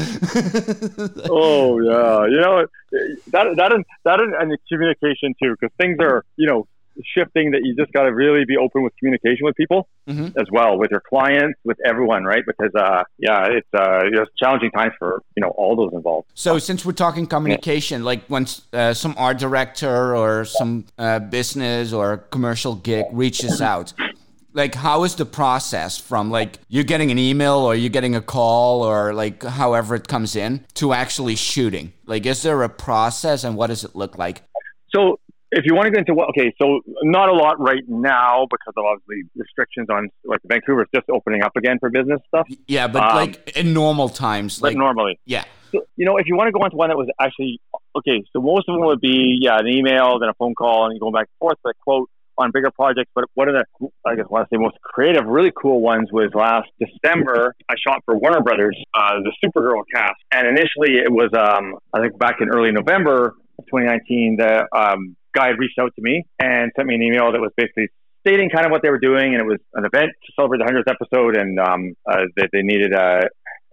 [1.29, 2.65] oh yeah, you know
[3.31, 6.67] that that is that is and the communication too, because things are you know
[7.15, 10.37] shifting that you just got to really be open with communication with people mm-hmm.
[10.39, 12.43] as well, with your clients, with everyone, right?
[12.45, 16.27] Because uh, yeah, it's uh, it's challenging times for you know all those involved.
[16.33, 18.05] So since we're talking communication, yeah.
[18.05, 23.93] like when uh, some art director or some uh, business or commercial gig reaches out.
[24.55, 28.21] Like, how is the process from like you're getting an email or you're getting a
[28.21, 31.93] call or like however it comes in to actually shooting?
[32.05, 34.43] Like, is there a process and what does it look like?
[34.89, 35.19] So
[35.53, 38.73] if you want to get into what, okay, so not a lot right now because
[38.75, 42.47] of obviously restrictions on like Vancouver's just opening up again for business stuff.
[42.67, 45.45] Yeah, but um, like in normal times, like normally, yeah.
[45.71, 47.59] So, you know, if you want to go into one that was actually
[47.95, 50.99] okay, so most of them would be yeah, an email, then a phone call, and
[50.99, 51.57] going back and forth.
[51.63, 53.11] But quote on bigger projects.
[53.13, 56.09] But one of the I guess I want to say most creative, really cool ones
[56.11, 57.55] was last December.
[57.69, 62.01] I shot for Warner Brothers, uh, the Supergirl cast, and initially it was um, I
[62.01, 63.35] think back in early November.
[63.59, 67.31] of 2019, the um, guy had reached out to me and sent me an email
[67.31, 67.89] that was basically
[68.25, 70.65] stating kind of what they were doing, and it was an event to celebrate the
[70.65, 73.27] hundredth episode, and um, uh, that they needed a,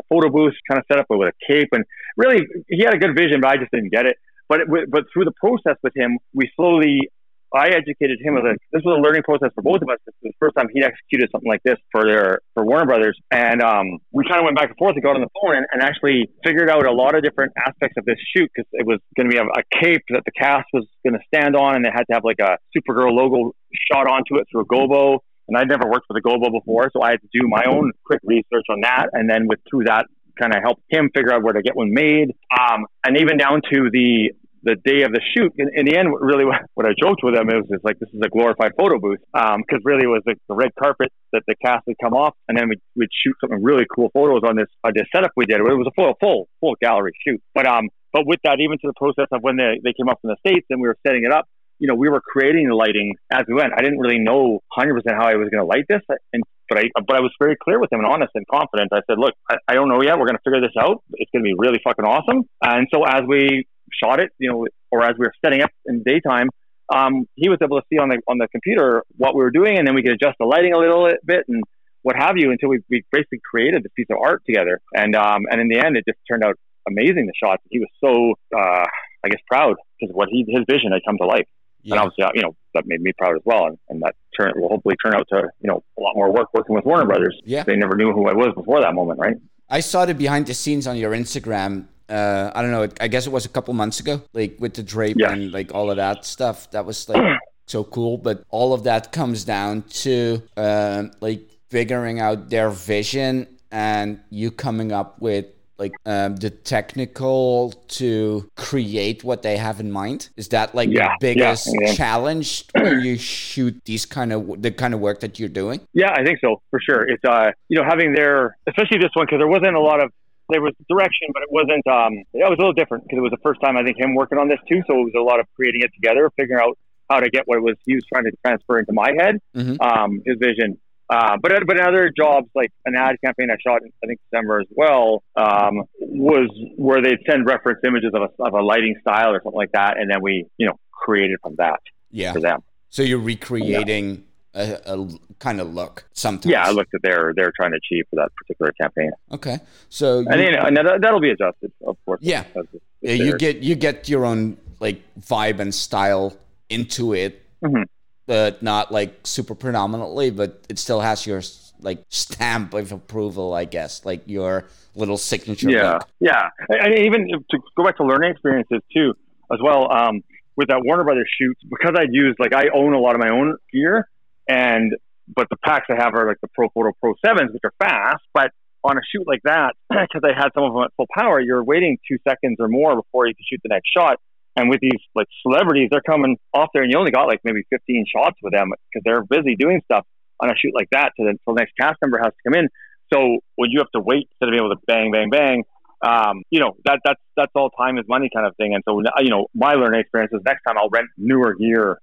[0.08, 1.84] photo booth kind of set up with a cape, and
[2.16, 4.16] really he had a good vision, but I just didn't get it.
[4.48, 7.08] But it, but through the process with him, we slowly
[7.54, 8.36] I educated him.
[8.36, 9.98] As a, this was a learning process for both of us.
[10.06, 13.18] This was the first time he'd executed something like this for their for Warner Brothers,
[13.30, 15.66] and um, we kind of went back and forth and got on the phone and,
[15.72, 19.00] and, actually figured out a lot of different aspects of this shoot because it was
[19.16, 21.84] going to be a, a, cape that the cast was going to stand on, and
[21.84, 23.52] they had to have like a Supergirl logo
[23.90, 25.18] shot onto it through a gobo.
[25.48, 27.90] And I'd never worked with a gobo before, so I had to do my own
[28.06, 30.06] quick research on that, and then with through that
[30.40, 32.30] kind of helped him figure out where to get one made.
[32.56, 34.32] Um, and even down to the
[34.62, 36.44] the day of the shoot, in, in the end, really
[36.74, 39.62] what I joked with them is, is like this is a glorified photo booth um,
[39.84, 42.68] really it was the, the, red carpet that the cast would come off, and then
[42.68, 45.60] we'd, we'd shoot some really cool photos on this on this setup we did.
[45.60, 48.86] It was a full full full gallery shoot, but um, but with that, even to
[48.88, 51.24] the process of when they they came up from the states and we were setting
[51.24, 51.46] it up,
[51.78, 53.72] you know, we were creating the lighting as we went.
[53.76, 56.84] I didn't really know 100% how I was going to light this, and but I
[56.94, 58.92] but I was very clear with him and honest and confident.
[58.92, 60.18] I said, look, I, I don't know yet.
[60.18, 61.02] We're going to figure this out.
[61.14, 62.44] It's going to be really fucking awesome.
[62.62, 63.66] And so as we
[64.02, 66.48] shot it, you know, or as we were setting up in the daytime,
[66.94, 69.78] um, he was able to see on the on the computer what we were doing,
[69.78, 71.62] and then we could adjust the lighting a little bit and
[72.02, 74.80] what have you until we, we basically created this piece of art together.
[74.94, 76.56] And um, and in the end, it just turned out
[76.88, 77.26] amazing.
[77.26, 77.62] The shots.
[77.70, 78.86] He was so uh,
[79.24, 81.46] I guess proud because what he his vision had come to life.
[81.82, 81.94] Yeah.
[81.94, 83.66] And obviously, uh, you know, that made me proud as well.
[83.66, 86.48] And, and that turn will hopefully turn out to, you know, a lot more work
[86.52, 87.40] working with Warner Brothers.
[87.44, 87.64] Yeah.
[87.64, 89.36] They never knew who I was before that moment, right?
[89.68, 92.88] I saw the behind the scenes on your Instagram uh, I don't know.
[93.00, 95.32] I guess it was a couple months ago, like with the drape yeah.
[95.32, 96.70] and like all of that stuff.
[96.72, 98.18] That was like so cool.
[98.18, 104.50] But all of that comes down to uh, like figuring out their vision and you
[104.50, 105.46] coming up with
[105.78, 111.08] like um, the technical to create what they have in mind is that like yeah,
[111.08, 115.38] the biggest yeah, challenge when you shoot these kind of the kind of work that
[115.38, 118.98] you're doing yeah i think so for sure it's uh you know having their especially
[118.98, 120.12] this one because there wasn't a lot of
[120.50, 121.86] there was direction, but it wasn't.
[121.86, 124.14] Um, it was a little different because it was the first time I think him
[124.14, 124.82] working on this too.
[124.86, 127.56] So it was a lot of creating it together, figuring out how to get what
[127.58, 129.80] it was he was trying to transfer into my head, Mhm.
[129.80, 130.78] um, his vision.
[131.08, 134.20] Uh, but but in other jobs like an ad campaign I shot in I think
[134.30, 138.94] December as well um, was where they'd send reference images of a, of a lighting
[139.00, 141.80] style or something like that, and then we you know created from that
[142.12, 142.32] Yeah.
[142.32, 142.60] for them.
[142.90, 145.08] So you're recreating a, a
[145.38, 146.50] kind of look sometimes.
[146.50, 149.58] Yeah, I looked at their they're trying to achieve for that particular campaign, Okay.
[149.88, 152.20] So you, and then and that, that'll be adjusted, of course.
[152.22, 152.40] Yeah.
[152.56, 156.36] As it's- yeah, you get you get your own like vibe and style
[156.68, 157.84] into it, Mhm.
[158.26, 161.40] but not like super predominantly, but it still has your
[161.80, 165.70] like stamp of approval, I guess, like your little signature.
[165.70, 166.08] yeah, look.
[166.20, 169.14] yeah, and even to go back to learning experiences too,
[169.50, 169.90] as well.
[169.90, 170.22] Um,
[170.56, 173.30] with that Warner Brothers shoot, because I'd use like I own a lot of my
[173.30, 174.08] own gear,
[174.50, 174.92] and
[175.34, 178.22] but the packs I have are like the Profoto Pro Sevens, which are fast.
[178.34, 178.50] But
[178.82, 181.62] on a shoot like that, because I had some of them at full power, you're
[181.62, 184.18] waiting two seconds or more before you can shoot the next shot.
[184.56, 187.62] And with these like celebrities, they're coming off there, and you only got like maybe
[187.70, 190.04] 15 shots with them because they're busy doing stuff
[190.40, 191.12] on a shoot like that.
[191.16, 192.68] So then, so the next cast member has to come in.
[193.12, 195.62] So when you have to wait instead of being able to bang, bang, bang,
[196.02, 198.74] um, you know that that's that's all time is money kind of thing.
[198.74, 201.98] And so you know my learning experience is next time I'll rent newer gear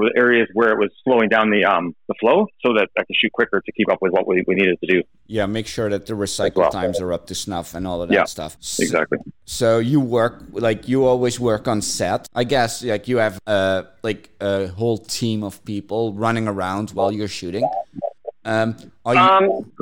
[0.00, 3.14] the areas where it was slowing down the um the flow, so that I can
[3.20, 5.02] shoot quicker to keep up with what we, we needed to do.
[5.26, 6.70] Yeah, make sure that the recycle well.
[6.70, 8.56] times are up to snuff and all of that Yeah, stuff.
[8.60, 9.18] S- Exactly.
[9.44, 12.28] So you work like you always work on set.
[12.34, 17.10] I guess like you have uh like a whole team of people running around while
[17.12, 17.68] you're shooting.
[18.44, 19.72] Um, are you, Um.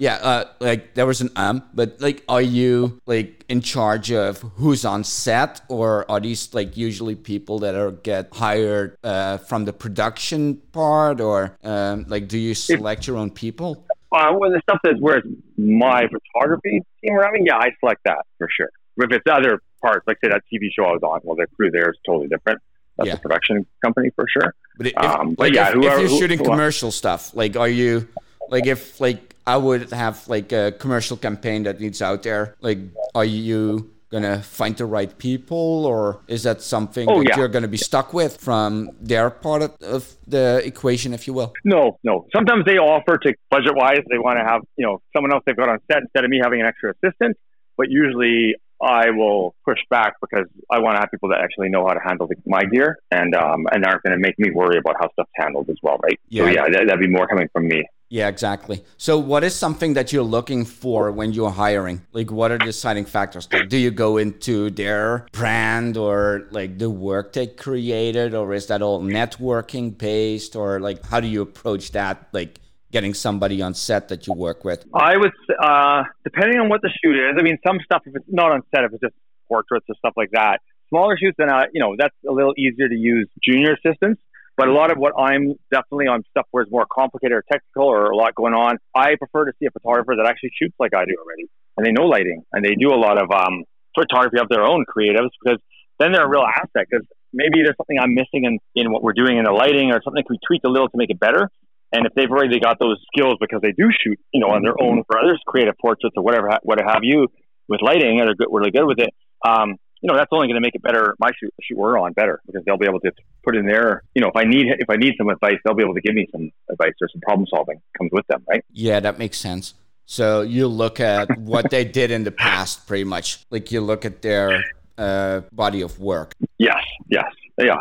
[0.00, 4.40] Yeah, uh, like there was an um, but like, are you like in charge of
[4.56, 9.66] who's on set, or are these like usually people that are get hired uh, from
[9.66, 13.84] the production part, or um, like do you select your own people?
[14.10, 15.22] Uh, when the stuff that's where
[15.58, 18.70] my photography team around me, yeah, I select that for sure.
[18.96, 21.70] If it's other parts, like say that TV show I was on, well, the crew
[21.70, 22.60] there is totally different.
[22.96, 23.14] That's Yeah.
[23.16, 24.54] a production company for sure.
[24.78, 27.34] But if, Um, but like yeah, if, whoever- if you're who- shooting who- commercial stuff,
[27.34, 28.08] like are you
[28.48, 32.78] like if like I would have like a commercial campaign that needs out there, like
[33.14, 36.00] are you gonna find the right people or
[36.36, 37.36] is that something Oh, that yeah.
[37.38, 38.70] you're gonna be stuck with from
[39.12, 39.62] their part
[39.94, 40.02] of,
[40.36, 41.50] the equation, if you will?
[41.74, 42.14] No, no.
[42.36, 45.60] Sometimes they offer to budget wise, they want to have, you know, someone else they've
[45.62, 47.36] got on set instead of me having an extra assistant.
[47.78, 51.82] But usually I will push back because I want to have people that actually know
[51.86, 54.78] how to handle the, my gear and um, and aren't going to make me worry
[54.82, 56.18] about how stuff's handled as well, right?
[56.36, 56.50] So Yeah.
[56.56, 57.80] yeah, that'd be more coming from me.
[58.10, 58.82] Yeah, exactly.
[58.96, 62.02] So, what is something that you're looking for when you're hiring?
[62.12, 63.46] Like, what are the deciding factors?
[63.46, 68.82] Do you go into their brand or like the work they created, or is that
[68.82, 72.28] all networking based, or like how do you approach that?
[72.32, 72.58] Like,
[72.90, 74.84] getting somebody on set that you work with.
[74.92, 77.36] I would, uh, depending on what the shoot is.
[77.38, 79.14] I mean, some stuff if it's not on set, if it's just
[79.48, 80.58] portraits or stuff like that.
[80.88, 84.20] Smaller shoots, then uh, you know that's a little easier to use junior assistants.
[84.60, 87.88] But a lot of what I'm definitely on stuff where it's more complicated or technical
[87.88, 90.92] or a lot going on, I prefer to see a photographer that actually shoots like
[90.92, 93.64] I do already, and they know lighting and they do a lot of um,
[93.96, 95.56] photography of their own creatives because
[95.98, 96.84] then they're a real asset.
[96.92, 100.04] Because maybe there's something I'm missing in, in what we're doing in the lighting or
[100.04, 101.48] something we tweak a little to make it better.
[101.96, 104.76] And if they've already got those skills because they do shoot, you know, on their
[104.76, 107.32] own for others, creative portraits or whatever, what have you,
[107.66, 109.08] with lighting, and they're good, really good with it.
[109.40, 111.14] Um, you know, that's only going to make it better.
[111.18, 113.12] My shoot, shoot we're on, better because they'll be able to
[113.44, 114.02] put in there.
[114.14, 116.14] You know, if I need if I need some advice, they'll be able to give
[116.14, 118.64] me some advice or some problem solving comes with them, right?
[118.72, 119.74] Yeah, that makes sense.
[120.06, 123.44] So you look at what they did in the past, pretty much.
[123.50, 124.64] Like you look at their
[124.98, 126.34] uh, body of work.
[126.58, 127.26] Yes, yes,
[127.58, 127.76] yeah,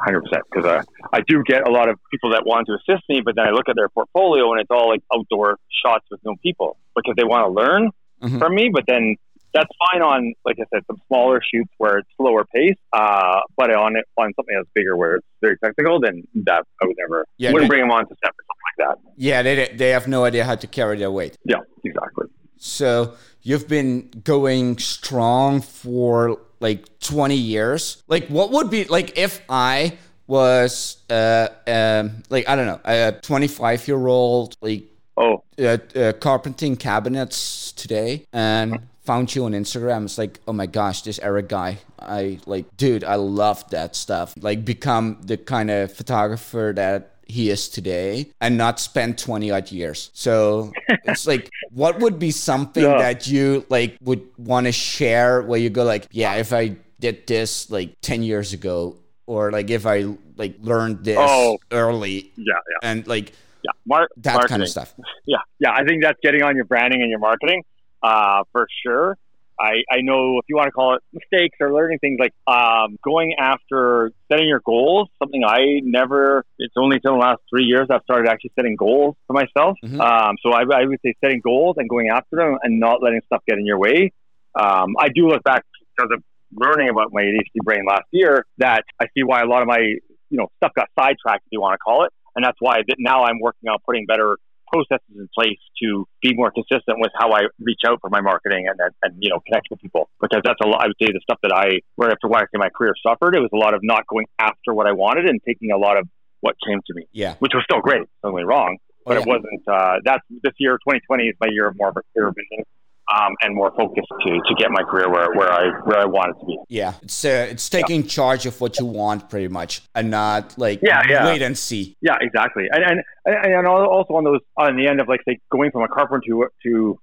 [0.00, 0.42] hundred percent.
[0.50, 0.82] Because uh,
[1.12, 3.50] I do get a lot of people that want to assist me, but then I
[3.50, 7.24] look at their portfolio and it's all like outdoor shots with no people because they
[7.24, 7.90] want to learn
[8.22, 8.38] Mhm.
[8.38, 8.70] from me.
[8.72, 9.16] But then
[9.54, 12.76] that's fine on, like I said, some smaller shoots where it's slower pace.
[12.92, 16.86] Uh, but on it on something that's bigger where it's very technical, then that I
[16.86, 19.12] would never Yeah, wouldn't they- bring them on to set or something like that.
[19.16, 21.36] Yeah, they they have no idea how to carry their weight.
[21.44, 22.26] Yeah, exactly.
[22.58, 28.02] So you've been going strong for like 20 years.
[28.08, 33.12] Like, what would be like if I was uh um like I don't know a
[33.20, 34.84] 25 year old like
[35.16, 40.04] Oh, uh, uh, carpenting cabinets today and found you on Instagram.
[40.04, 41.78] It's like, oh my gosh, this Erich guy.
[41.98, 44.34] I like, dude, I love that stuff.
[44.40, 49.72] Like, become the kind of photographer that he is today and not spend 20 odd
[49.72, 50.10] years.
[50.12, 50.72] So
[51.04, 52.98] it's like, what would be something Yeah.
[52.98, 57.26] that you like would want to share where you go, like, yeah, if I did
[57.26, 58.96] this like 10 years ago,
[59.26, 60.04] or like if I
[60.36, 61.56] like learned this Oh.
[61.72, 62.44] early yeah,
[62.82, 63.32] yeah, and like
[63.64, 63.70] yeah.
[63.86, 64.48] Mar- that marketing.
[64.50, 64.94] kind of stuff.
[65.26, 65.72] Yeah, yeah.
[65.72, 67.62] I think that's getting on your branding and your marketing.
[68.04, 69.16] Uh, for sure.
[69.58, 72.98] I, I know if you want to call it mistakes or learning things like um,
[73.04, 77.86] going after setting your goals, something I never, it's only till the last three years
[77.90, 79.78] I've started actually setting goals for myself.
[79.84, 80.00] Mm-hmm.
[80.00, 83.20] Um, so I, I, would say setting goals and going after them and not letting
[83.26, 84.12] stuff get in your way.
[84.56, 85.64] Um, I do look back
[85.96, 89.62] because of learning about my ADHD brain last year that I see why a lot
[89.62, 92.12] of my, you know, stuff got sidetracked, if you want to call it.
[92.34, 94.36] And that's why now I'm working on putting better
[94.74, 98.66] processes in place to be more consistent with how I reach out for my marketing
[98.68, 100.82] and, and, and you know connect with people because that's a lot.
[100.82, 103.34] I would say the stuff that I right after why I say my career suffered.
[103.36, 105.96] It was a lot of not going after what I wanted and taking a lot
[105.96, 106.08] of
[106.40, 107.06] what came to me.
[107.12, 108.02] Yeah, which was still great.
[108.22, 109.22] Don't get me wrong, but oh, yeah.
[109.22, 109.62] it wasn't.
[109.68, 112.64] Uh, that's this year, 2020 is my year of more of a clear vision
[113.12, 116.36] um, and more focused to, to get my career where, where I where I want
[116.36, 116.58] it to be.
[116.68, 118.08] Yeah, it's uh, it's taking yeah.
[118.08, 121.26] charge of what you want pretty much, and not like yeah, yeah.
[121.26, 121.96] wait and see.
[122.00, 122.64] Yeah, exactly.
[122.70, 125.88] And and and also on those on the end of like say going from a
[125.88, 126.98] carpenter to to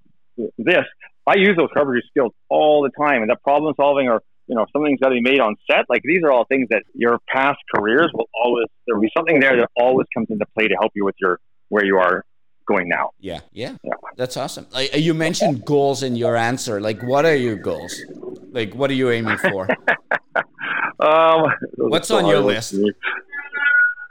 [0.58, 0.84] this,
[1.26, 4.66] I use those carpentry skills all the time, and the problem solving or you know
[4.72, 5.84] something's got to be made on set.
[5.88, 9.38] Like these are all things that your past careers will always there will be something
[9.38, 11.38] there that always comes into play to help you with your
[11.68, 12.24] where you are
[12.72, 13.10] going now.
[13.20, 13.92] Yeah, yeah, yeah.
[14.16, 14.66] That's awesome.
[14.72, 16.80] Like, you mentioned goals in your answer.
[16.80, 17.94] Like, what are your goals?
[18.52, 19.68] Like, what are you aiming for?
[21.00, 22.74] um, What's on your list?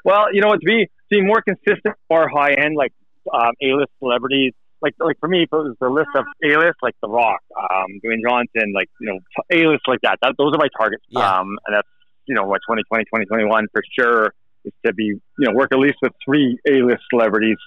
[0.03, 2.93] Well, you know, to be see more consistent, more high end, like
[3.33, 4.53] um, A list celebrities.
[4.81, 7.99] Like, like for me, it was the list of A list, like The Rock, um,
[8.03, 9.19] Dwayne Johnson, like you know,
[9.51, 10.17] A list like that.
[10.23, 10.33] that.
[10.39, 11.03] Those are my targets.
[11.09, 11.39] Yeah.
[11.39, 11.87] Um, and that's
[12.25, 14.33] you know, what 2020, 2021 for sure
[14.65, 17.57] is to be you know work at least with three A list celebrities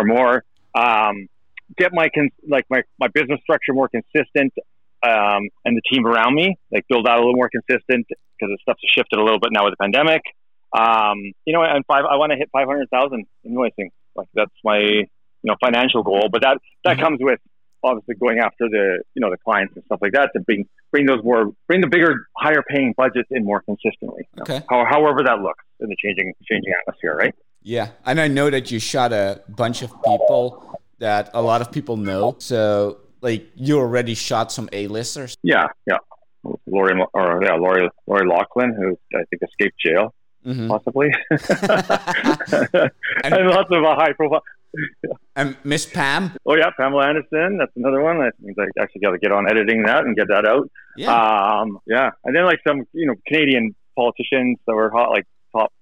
[0.00, 0.44] or more.
[0.74, 1.28] Um,
[1.76, 4.52] get my con- like my, my business structure more consistent
[5.02, 8.58] um, and the team around me like build out a little more consistent because the
[8.62, 10.22] stuff's shifted a little bit now with the pandemic.
[10.72, 13.90] Um, you know, and five I want to hit five hundred thousand invoicing.
[14.16, 15.06] Like that's my you
[15.44, 17.04] know financial goal, but that that mm-hmm.
[17.04, 17.38] comes with
[17.82, 21.06] obviously going after the you know the clients and stuff like that to bring bring
[21.06, 24.26] those more bring the bigger higher paying budgets in more consistently.
[24.40, 24.62] Okay.
[24.70, 27.34] Know, however that looks in the changing changing atmosphere, right?
[27.64, 31.72] Yeah, and I know that you shot a bunch of people that a lot of
[31.72, 32.36] people know.
[32.38, 35.34] So, like, you already shot some A-listers.
[35.42, 35.96] Yeah, yeah.
[36.66, 40.68] Lori, or yeah, Lori, Lori Loughlin, who I think escaped jail, mm-hmm.
[40.68, 42.92] possibly, and,
[43.34, 44.42] and, lots of high profile.
[45.34, 46.32] and Miss Pam.
[46.44, 47.56] Oh yeah, Pamela Anderson.
[47.56, 48.20] That's another one.
[48.20, 50.68] I think I actually got to get on editing that and get that out.
[50.98, 51.14] Yeah.
[51.14, 55.26] Um, yeah, and then like some you know Canadian politicians that were hot, like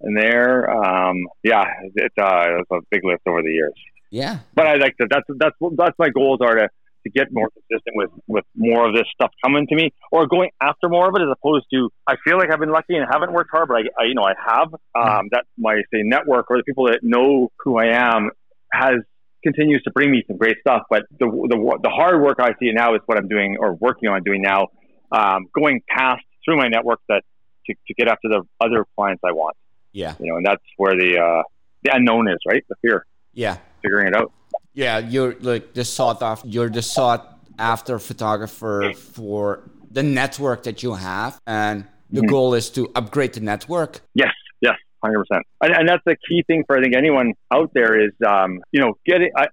[0.00, 0.70] in there.
[0.70, 1.64] Um, yeah,
[1.94, 3.74] it's uh, it's a big list over the years.
[4.10, 5.06] Yeah, but I like to.
[5.08, 6.68] That's that's that's my goals are to
[7.04, 10.50] to get more consistent with with more of this stuff coming to me or going
[10.60, 13.32] after more of it as opposed to I feel like I've been lucky and haven't
[13.32, 14.68] worked hard, but I, I you know I have.
[14.94, 18.30] Um, that my say network or the people that know who I am
[18.72, 18.96] has
[19.42, 20.82] continues to bring me some great stuff.
[20.88, 24.08] But the the, the hard work I see now is what I'm doing or working
[24.08, 24.68] on doing now.
[25.10, 27.22] Um, going past through my network that
[27.66, 29.56] to, to get after the other clients I want.
[29.92, 30.14] Yeah.
[30.18, 31.42] You know, and that's where the uh,
[31.82, 32.64] the unknown is, right?
[32.68, 33.06] The fear.
[33.32, 33.58] Yeah.
[33.82, 34.32] Figuring it out.
[34.74, 36.48] Yeah, you're like the sought after.
[36.48, 42.30] You're the sought after photographer for the network that you have, and the mm-hmm.
[42.30, 44.00] goal is to upgrade the network.
[44.14, 44.32] Yes.
[44.60, 44.76] Yes.
[45.04, 45.44] Hundred percent.
[45.60, 48.94] And that's the key thing for I think anyone out there is, um, you know,
[49.04, 49.30] getting.
[49.36, 49.46] I,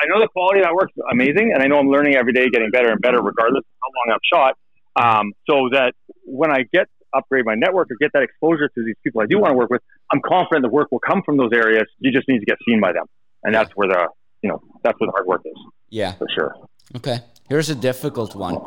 [0.00, 2.48] I know the quality of that work's amazing, and I know I'm learning every day,
[2.48, 4.56] getting better and better, regardless of how long I've shot.
[4.96, 8.96] Um, so that when I get upgrade my network or get that exposure to these
[9.02, 11.50] people I do want to work with, I'm confident the work will come from those
[11.54, 11.84] areas.
[11.98, 13.06] You just need to get seen by them.
[13.42, 14.08] And that's where the,
[14.42, 15.56] you know, that's where the hard work is.
[15.90, 16.12] Yeah.
[16.12, 16.54] For sure.
[16.96, 17.18] Okay.
[17.48, 18.58] Here's a difficult one.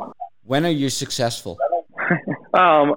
[0.44, 1.58] When are you successful?
[2.54, 2.94] um,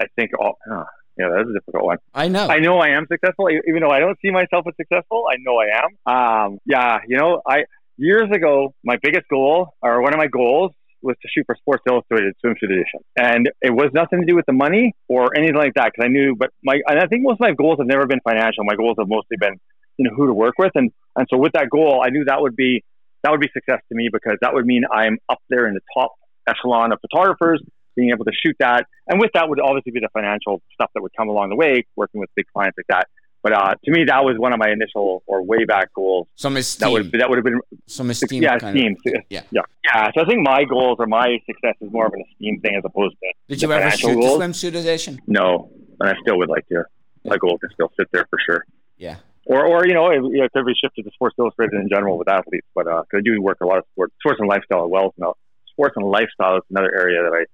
[0.00, 0.84] I think all, oh,
[1.18, 1.98] yeah, that's a difficult one.
[2.12, 2.48] I know.
[2.48, 5.24] I know I am successful, even though I don't see myself as successful.
[5.30, 6.14] I know I am.
[6.14, 7.64] Um, yeah, you know, I
[7.96, 10.72] years ago, my biggest goal or one of my goals
[11.04, 14.46] was to shoot for Sports Illustrated swimsuit edition, and it was nothing to do with
[14.46, 15.92] the money or anything like that.
[15.92, 18.20] Because I knew, but my and I think most of my goals have never been
[18.24, 18.64] financial.
[18.64, 19.60] My goals have mostly been,
[19.96, 22.40] you know, who to work with, and and so with that goal, I knew that
[22.40, 22.82] would be
[23.22, 25.80] that would be success to me because that would mean I'm up there in the
[25.96, 26.12] top
[26.46, 27.62] echelon of photographers,
[27.96, 31.02] being able to shoot that, and with that would obviously be the financial stuff that
[31.02, 33.08] would come along the way, working with big clients like that.
[33.44, 36.26] But uh, to me, that was one of my initial or way back goals.
[36.34, 36.80] Some esteem.
[36.80, 38.42] That would that would have been some esteem.
[38.42, 38.96] Yeah, esteem.
[39.06, 40.10] Of, yeah, yeah, yeah.
[40.14, 42.82] So I think my goals or my success is more of an esteem thing as
[42.86, 43.32] opposed to.
[43.48, 44.38] Did you ever shoot goals.
[44.38, 45.20] the swimsuit edition?
[45.26, 45.70] No,
[46.00, 46.84] and I still would like to.
[47.26, 48.64] My goal can still sit there for sure.
[48.96, 49.16] Yeah.
[49.46, 52.28] Or, or you know, it, it could be shifted to Sports Illustrated in general with
[52.28, 54.90] athletes, but uh, cause I do work a lot of sports, sports and lifestyle as
[54.90, 55.14] well.
[55.18, 55.36] So
[55.70, 57.44] sports and lifestyle is another area that I,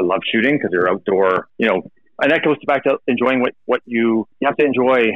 [0.00, 1.48] I love shooting because you're outdoor.
[1.58, 1.82] You know,
[2.22, 5.10] and that goes back to enjoying what what you you have to enjoy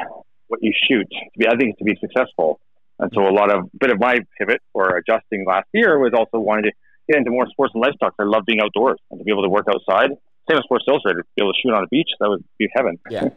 [0.49, 2.61] what you shoot to be, I think, to be successful.
[2.99, 6.38] And so a lot of bit of my pivot or adjusting last year was also
[6.38, 6.72] wanting to
[7.09, 8.11] get into more sports and lifestyle.
[8.18, 10.11] I love being outdoors and to be able to work outside.
[10.49, 12.68] Same as Sports Illustrated, to be able to shoot on a beach, that would be
[12.74, 12.99] heaven.
[13.11, 13.28] Yeah.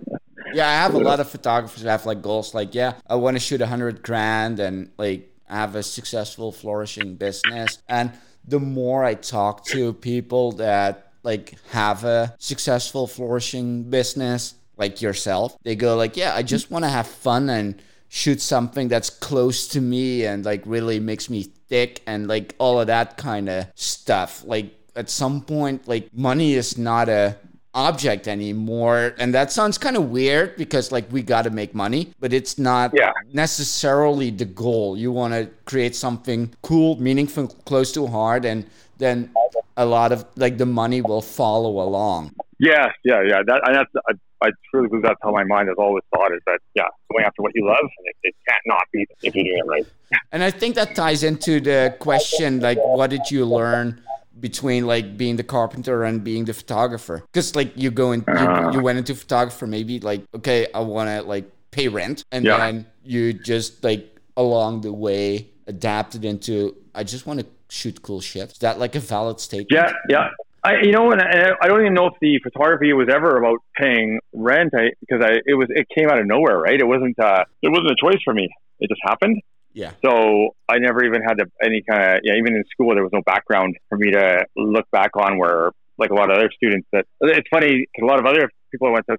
[0.54, 3.38] Yeah, I have a lot of photographers that have like goals like, yeah, I want
[3.38, 7.82] to shoot a hundred grand and like have a successful, flourishing business.
[7.88, 8.12] And
[8.46, 15.58] the more I talk to people that like have a successful, flourishing business like yourself,
[15.64, 19.68] they go like, yeah, I just want to have fun and shoot something that's close
[19.70, 23.68] to me and like really makes me thick and like all of that kind of
[23.76, 24.44] stuff.
[24.46, 27.36] Like at some point, like money is not a
[27.74, 32.12] object anymore and that sounds kind of weird because like we got to make money
[32.20, 33.12] but it's not Yeah.
[33.34, 38.66] necessarily the goal you want to create something cool meaningful close to heart and
[38.98, 39.30] then
[39.76, 43.42] a lot of like the money will follow along Yeah, yeah, yeah.
[43.46, 46.42] That and that's I, I truly believe that's how my mind has always thought is
[46.46, 49.44] that yeah, going after what you love, and it, it can't not be if you're
[49.44, 49.86] doing it right.
[50.32, 54.02] And I think that ties into the question like, what did you learn
[54.40, 57.24] between like being the carpenter and being the photographer?
[57.32, 58.72] Because like you go in, you, uh-huh.
[58.74, 62.58] you went into photographer, maybe like, okay, I want to like pay rent, and Yeah.
[62.58, 68.22] then you just like along the way adapted into, I just want to shoot cool
[68.22, 68.52] shit.
[68.52, 69.72] Is that like a valid statement?
[69.72, 70.30] Yeah, yeah.
[70.68, 73.60] I, you know, and I, I don't even know if the photography was ever about
[73.78, 74.74] paying rent.
[74.76, 76.80] I because I it was it came out of nowhere, right?
[76.80, 78.50] It wasn't uh, it wasn't a choice for me.
[78.80, 79.42] It just happened.
[79.74, 79.92] Yeah.
[80.04, 82.34] So I never even had to, any kind of yeah.
[82.34, 85.38] Even in school, there was no background for me to look back on.
[85.38, 88.50] Where like a lot of other students that it's funny 'cause a lot of other
[88.72, 89.18] people I went to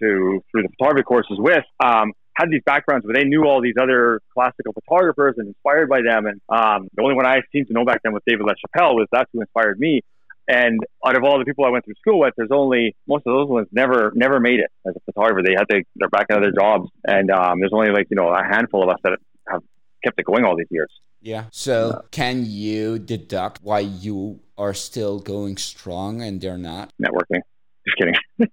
[0.00, 3.76] to through the photography courses with um, had these backgrounds, but they knew all these
[3.80, 6.26] other classical photographers and inspired by them.
[6.26, 8.94] And um, the only one I seemed to know back then was David LaChapelle.
[8.94, 10.02] Was that's who inspired me.
[10.48, 13.34] And out of all the people I went through school with, there's only most of
[13.34, 15.42] those ones never never made it as a photographer.
[15.44, 18.28] They had to they're back in other jobs, and um, there's only like you know
[18.28, 19.18] a handful of us that
[19.48, 19.62] have
[20.04, 20.90] kept it going all these years.
[21.20, 21.46] Yeah.
[21.50, 26.92] So can you deduct why you are still going strong and they're not?
[27.02, 27.40] Networking.
[27.84, 28.14] Just kidding.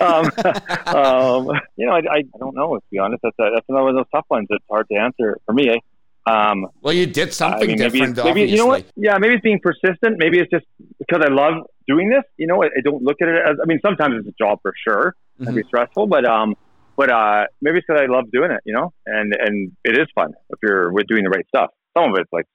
[0.00, 0.30] um,
[0.94, 2.76] um, you know, I, I, I don't know.
[2.76, 4.46] To be honest, that's a, that's another one of those tough ones.
[4.50, 5.70] It's hard to answer for me.
[5.70, 5.78] Eh?
[6.28, 8.50] Um, Well, you did something I mean, maybe, different, maybe obviously.
[8.52, 8.84] you know what?
[8.96, 10.16] Yeah, maybe it's being persistent.
[10.18, 10.66] Maybe it's just
[10.98, 11.54] because I love
[11.86, 12.24] doing this.
[12.36, 13.56] You know, I, I don't look at it as.
[13.62, 15.14] I mean, sometimes it's a job for sure.
[15.40, 16.54] It can be stressful, but um,
[16.96, 18.60] but uh, maybe it's because I love doing it.
[18.64, 21.70] You know, and and it is fun if you're with doing the right stuff.
[21.96, 22.46] Some of it's like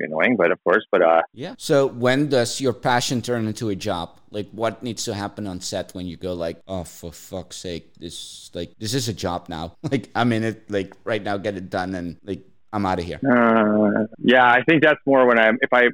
[0.00, 1.54] annoying, but of course, but uh, Yeah.
[1.58, 4.18] So when does your passion turn into a job?
[4.30, 7.94] Like what needs to happen on set when you go like, oh for fuck's sake,
[7.98, 9.76] this like this is a job now.
[9.90, 13.04] like I'm in it like right now, get it done and like I'm out of
[13.04, 13.20] here.
[13.22, 15.84] uh, yeah, I think that's more when I'm if I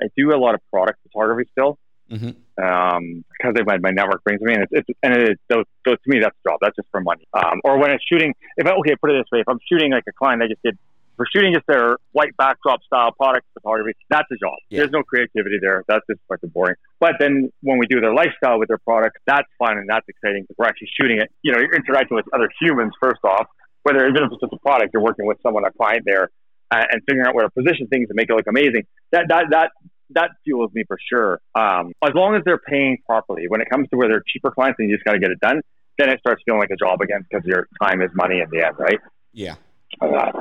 [0.00, 1.78] I do a lot of product photography still.
[2.08, 2.30] hmm
[2.62, 4.62] um, because of my, my network brings me in.
[4.62, 6.58] It's, it's and it, so, so to me, that's a job.
[6.60, 7.26] That's just for money.
[7.32, 9.92] Um, or when it's shooting, if I, okay, put it this way, if I'm shooting
[9.92, 10.76] like a client I just did,
[11.16, 14.54] for shooting just their white backdrop style product photography, that's a job.
[14.70, 14.80] Yeah.
[14.80, 15.84] There's no creativity there.
[15.88, 16.76] That's just fucking boring.
[17.00, 20.42] But then when we do their lifestyle with their product, that's fun and that's exciting
[20.42, 21.30] because we're actually shooting it.
[21.42, 23.46] You know, you're interacting with other humans first off.
[23.88, 26.28] Whether even if it's just a product, you're working with someone, a client there,
[26.70, 28.84] uh, and figuring out where to position things to make it look amazing.
[29.12, 29.70] That that that
[30.10, 31.40] that fuels me for sure.
[31.54, 33.48] Um, as long as they're paying properly.
[33.48, 35.40] When it comes to where they're cheaper clients and you just got to get it
[35.40, 35.62] done,
[35.98, 38.66] then it starts feeling like a job again because your time is money in the
[38.66, 38.98] end, right?
[39.32, 39.54] Yeah.
[40.00, 40.32] Uh,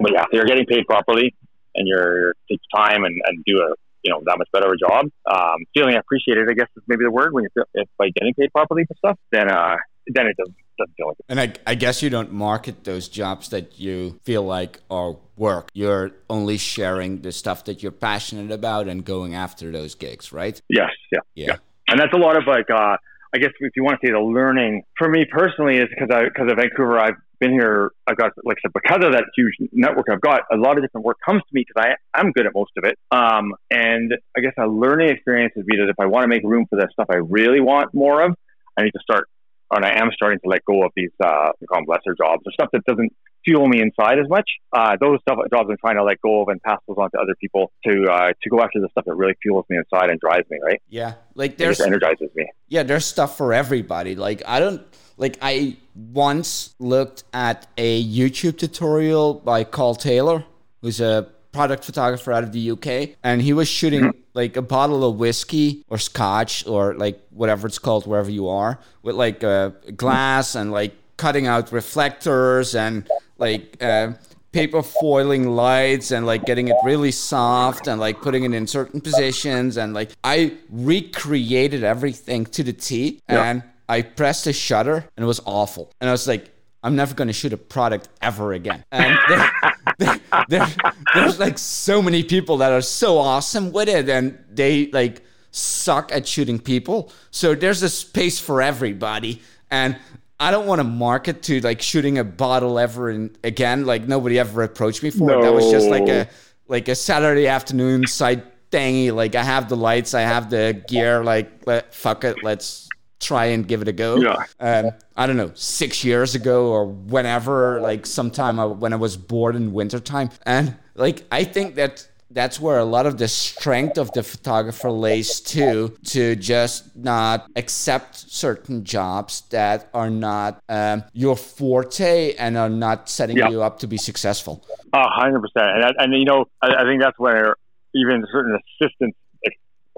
[0.00, 1.34] but yeah, if you're getting paid properly
[1.74, 5.06] and you're take time and, and do a you know that much better a job.
[5.30, 8.52] Um, feeling appreciated, I guess is maybe the word when you're if by getting paid
[8.52, 9.76] properly for stuff, then uh,
[10.06, 11.24] then it doesn't doesn't feel like it.
[11.28, 15.70] And I, I guess you don't market those jobs that you feel like are work.
[15.74, 20.60] You're only sharing the stuff that you're passionate about and going after those gigs, right?
[20.68, 21.20] Yes, yeah.
[21.34, 21.56] Yeah.
[21.88, 22.96] and that's a lot of like uh
[23.34, 26.24] I guess if you want to say the learning for me personally is because I
[26.24, 29.54] because of Vancouver I've been here I've got like I said because of that huge
[29.72, 32.46] network I've got a lot of different work comes to me because I I'm good
[32.46, 36.00] at most of it um and I guess a learning experience would be that if
[36.00, 38.34] I want to make room for that stuff I really want more of
[38.76, 39.28] I need to start
[39.70, 42.52] and I am starting to let go of these uh call them lesser jobs or
[42.52, 43.12] stuff that doesn't
[43.44, 44.48] fuel me inside as much.
[44.72, 47.18] Uh, those stuff jobs I'm trying to let go of and pass those on to
[47.18, 50.18] other people to uh, to go after the stuff that really fuels me inside and
[50.20, 50.58] drives me.
[50.62, 51.14] Right, Yeah.
[51.34, 52.46] Like it there's just energizes me.
[52.68, 54.16] yeah, there's stuff for everybody.
[54.16, 54.82] Like I don't
[55.16, 60.44] like I once looked at a YouTube tutorial by Karl Taylor,
[60.82, 65.04] who's a product photographer out of the UK, and he was shooting like a bottle
[65.08, 69.74] of whiskey or scotch or like whatever it's called wherever you are with like a
[69.96, 74.12] glass and like cutting out reflectors and like uh,
[74.52, 79.00] paper foiling lights and like getting it really soft and like putting it in certain
[79.00, 85.24] positions and like I recreated everything to the T and I pressed a shutter and
[85.24, 85.92] it was awful.
[86.00, 86.50] And I was like
[86.88, 88.82] I'm never going to shoot a product ever again.
[88.90, 89.50] And there,
[89.98, 90.66] there, there,
[91.14, 96.10] there's like so many people that are so awesome with it, and they like suck
[96.12, 97.12] at shooting people.
[97.30, 99.98] So there's a space for everybody, and
[100.40, 103.84] I don't want to market to like shooting a bottle ever and again.
[103.84, 105.40] Like nobody ever approached me for no.
[105.40, 105.42] it.
[105.42, 106.26] That was just like a
[106.68, 109.12] like a Saturday afternoon side thingy.
[109.12, 111.22] Like I have the lights, I have the gear.
[111.22, 112.87] Like let, fuck it, let's
[113.20, 114.16] try and give it a go.
[114.16, 114.44] Yeah.
[114.60, 119.16] Um, I don't know, six years ago or whenever, like sometime I, when I was
[119.16, 120.30] bored in wintertime.
[120.46, 124.90] And like, I think that that's where a lot of the strength of the photographer
[124.90, 132.56] lays too to just not accept certain jobs that are not um, your forte and
[132.56, 136.44] are not setting you up to be successful a hundred percent and, and you know
[136.60, 137.56] I, I, think that's where
[137.94, 139.16] even certain assistants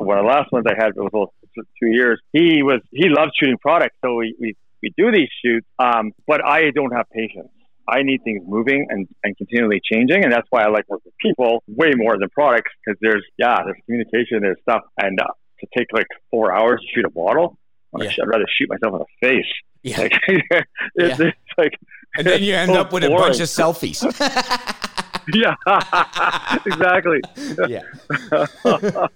[0.05, 3.59] one of the last ones i had was two years he was he loved shooting
[3.61, 7.51] products so we, we, we do these shoots um, but i don't have patience
[7.90, 10.22] I need things moving and, and continually changing.
[10.22, 13.59] And that's why I like working with people way more than products because there's, yeah,
[13.64, 14.82] there's communication, there's stuff.
[14.96, 15.24] And uh,
[15.61, 17.59] to take like four hours to shoot a bottle,
[17.98, 18.11] yeah.
[18.11, 19.53] I'd rather shoot myself in the face.
[19.82, 20.01] Yeah.
[20.03, 21.26] Like, it's, yeah.
[21.26, 21.72] it's like,
[22.16, 23.16] and then you end up with boring.
[23.16, 24.01] a bunch of selfies.
[25.34, 25.54] yeah,
[26.66, 27.20] exactly.
[27.68, 27.82] Yeah.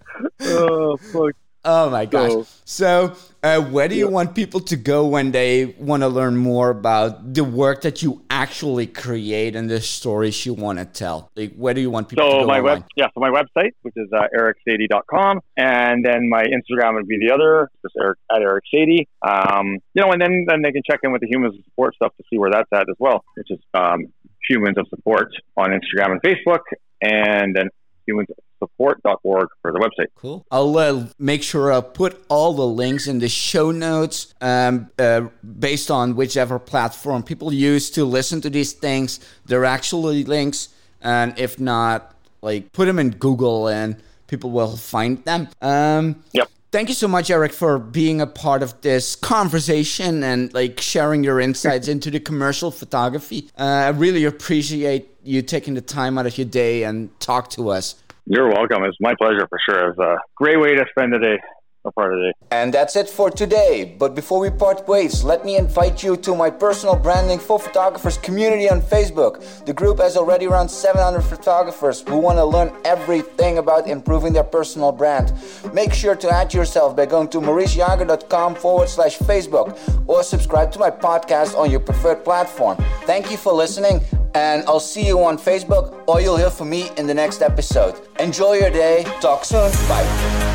[0.41, 1.35] oh, fuck.
[1.67, 2.47] Oh my gosh.
[2.67, 4.11] So, uh, where do you yeah.
[4.11, 8.23] want people to go when they want to learn more about the work that you
[8.29, 11.31] actually create and the stories you want to tell?
[11.35, 12.47] Like, where do you want people so to go?
[12.47, 17.09] My web, yeah, so my website, which is uh, erichsaide.com, and then my Instagram would
[17.09, 19.09] be the other, just Erich, at Erich Saide.
[19.27, 21.95] Um, you know, and then, then they can check in with the humans of support
[21.95, 24.13] stuff to see where that's at as well, which is um,
[24.49, 26.61] humans of support on Instagram and Facebook,
[27.01, 27.69] and then
[28.07, 28.29] humans
[28.59, 30.07] support.org for the website.
[30.15, 30.45] Cool.
[30.51, 35.29] I'll uh, make sure I put all the links in the show notes um, uh,
[35.59, 39.21] based on whichever platform people use to listen to these things.
[39.47, 40.69] They're actually links.
[41.03, 45.49] And if not, like put them in Google and people will find them.
[45.61, 46.49] Um, yep.
[46.75, 51.23] Thank you so much, Erich, for being a part of this conversation and like sharing
[51.23, 53.49] your insights into the commercial photography.
[53.57, 57.69] Uh, I really appreciate you taking the time out of your day and talk to
[57.69, 58.03] us.
[58.27, 58.83] You're welcome.
[58.83, 59.91] It's my pleasure for sure.
[59.91, 61.39] It's a great way to spend the day
[61.85, 62.37] a part of it.
[62.51, 63.97] And that's it for today.
[63.99, 68.17] But before we part ways, let me invite you to my personal branding for photographers
[68.19, 69.65] community on Facebook.
[69.65, 74.45] The group has already around 700 photographers who want to learn everything about improving their
[74.45, 75.33] personal brand.
[75.73, 79.79] Make sure to add yourself by going to mauricejager.com forward slash Facebook
[80.09, 82.77] or subscribe to my podcast on your preferred platform.
[83.03, 84.01] Thank you for listening,
[84.35, 88.01] and I'll see you on Facebook or you'll hear from me in the next episode.
[88.21, 89.05] Enjoy your day.
[89.21, 89.71] Talk soon.
[89.89, 90.54] Bye.